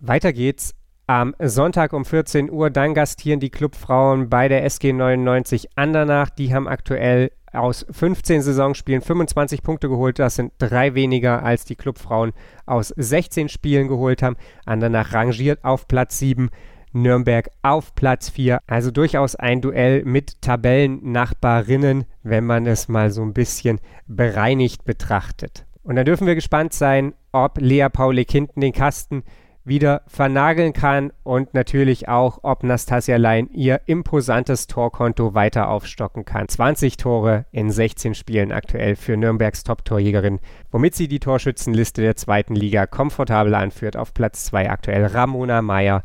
Weiter 0.00 0.34
geht's 0.34 0.74
am 1.06 1.34
Sonntag 1.38 1.94
um 1.94 2.04
14 2.04 2.50
Uhr. 2.50 2.68
Dann 2.68 2.92
gastieren 2.92 3.40
die 3.40 3.48
Clubfrauen 3.48 4.28
bei 4.28 4.48
der 4.48 4.64
SG 4.66 4.92
99 4.92 5.70
Andernach. 5.74 6.28
Die 6.28 6.52
haben 6.52 6.68
aktuell 6.68 7.30
aus 7.54 7.86
15 7.90 8.42
Saisonspielen 8.42 9.00
25 9.00 9.62
Punkte 9.62 9.88
geholt. 9.88 10.18
Das 10.18 10.34
sind 10.34 10.52
drei 10.58 10.94
weniger, 10.94 11.42
als 11.42 11.64
die 11.64 11.76
Clubfrauen 11.76 12.34
aus 12.66 12.92
16 12.98 13.48
Spielen 13.48 13.88
geholt 13.88 14.22
haben. 14.22 14.36
Andernach 14.66 15.14
rangiert 15.14 15.64
auf 15.64 15.88
Platz 15.88 16.18
7 16.18 16.50
Nürnberg 16.94 17.50
auf 17.62 17.94
Platz 17.94 18.30
4. 18.30 18.60
Also 18.66 18.90
durchaus 18.90 19.36
ein 19.36 19.60
Duell 19.60 20.04
mit 20.04 20.40
Tabellennachbarinnen, 20.40 22.04
wenn 22.22 22.44
man 22.44 22.66
es 22.66 22.88
mal 22.88 23.10
so 23.10 23.22
ein 23.22 23.34
bisschen 23.34 23.80
bereinigt 24.06 24.84
betrachtet. 24.84 25.66
Und 25.82 25.96
dann 25.96 26.06
dürfen 26.06 26.26
wir 26.26 26.34
gespannt 26.34 26.72
sein, 26.72 27.12
ob 27.32 27.58
Lea 27.60 27.88
Paulik 27.92 28.30
hinten 28.30 28.60
den 28.60 28.72
Kasten 28.72 29.22
wieder 29.64 30.02
vernageln 30.06 30.72
kann 30.74 31.12
und 31.22 31.54
natürlich 31.54 32.08
auch, 32.08 32.40
ob 32.42 32.62
Nastasia 32.64 33.16
Lein 33.16 33.48
ihr 33.50 33.80
imposantes 33.86 34.66
Torkonto 34.66 35.34
weiter 35.34 35.68
aufstocken 35.68 36.24
kann. 36.24 36.48
20 36.48 36.98
Tore 36.98 37.46
in 37.50 37.70
16 37.70 38.14
Spielen 38.14 38.52
aktuell 38.52 38.94
für 38.94 39.16
Nürnbergs 39.16 39.64
Top-Torjägerin, 39.64 40.40
womit 40.70 40.94
sie 40.94 41.08
die 41.08 41.20
Torschützenliste 41.20 42.02
der 42.02 42.16
zweiten 42.16 42.54
Liga 42.54 42.86
komfortabel 42.86 43.54
anführt. 43.54 43.96
Auf 43.96 44.12
Platz 44.12 44.44
2 44.46 44.70
aktuell 44.70 45.06
Ramona 45.06 45.62
Meyer 45.62 46.04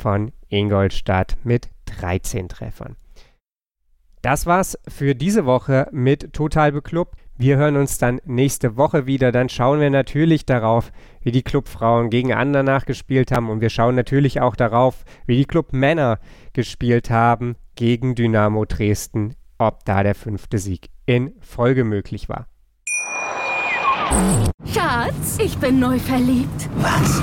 von 0.00 0.32
Ingolstadt 0.48 1.36
mit 1.44 1.68
13 1.86 2.48
Treffern. 2.48 2.96
Das 4.22 4.46
war's 4.46 4.78
für 4.86 5.14
diese 5.14 5.46
Woche 5.46 5.88
mit 5.92 6.32
Total 6.32 6.72
Beklubbt. 6.72 7.18
Wir 7.38 7.56
hören 7.56 7.76
uns 7.76 7.96
dann 7.96 8.20
nächste 8.26 8.76
Woche 8.76 9.06
wieder. 9.06 9.32
Dann 9.32 9.48
schauen 9.48 9.80
wir 9.80 9.88
natürlich 9.88 10.44
darauf, 10.44 10.92
wie 11.22 11.30
die 11.30 11.42
Clubfrauen 11.42 12.10
gegen 12.10 12.34
Andernach 12.34 12.84
gespielt 12.84 13.32
haben. 13.32 13.48
Und 13.48 13.62
wir 13.62 13.70
schauen 13.70 13.94
natürlich 13.94 14.42
auch 14.42 14.56
darauf, 14.56 15.04
wie 15.24 15.36
die 15.36 15.46
Clubmänner 15.46 16.18
gespielt 16.52 17.08
haben 17.08 17.56
gegen 17.76 18.14
Dynamo 18.14 18.66
Dresden. 18.66 19.36
Ob 19.56 19.84
da 19.86 20.02
der 20.02 20.14
fünfte 20.14 20.58
Sieg 20.58 20.90
in 21.06 21.32
Folge 21.40 21.84
möglich 21.84 22.28
war. 22.28 22.46
Schatz, 24.66 25.38
ich 25.38 25.56
bin 25.56 25.78
neu 25.78 25.98
verliebt. 25.98 26.68
Was? 26.76 27.22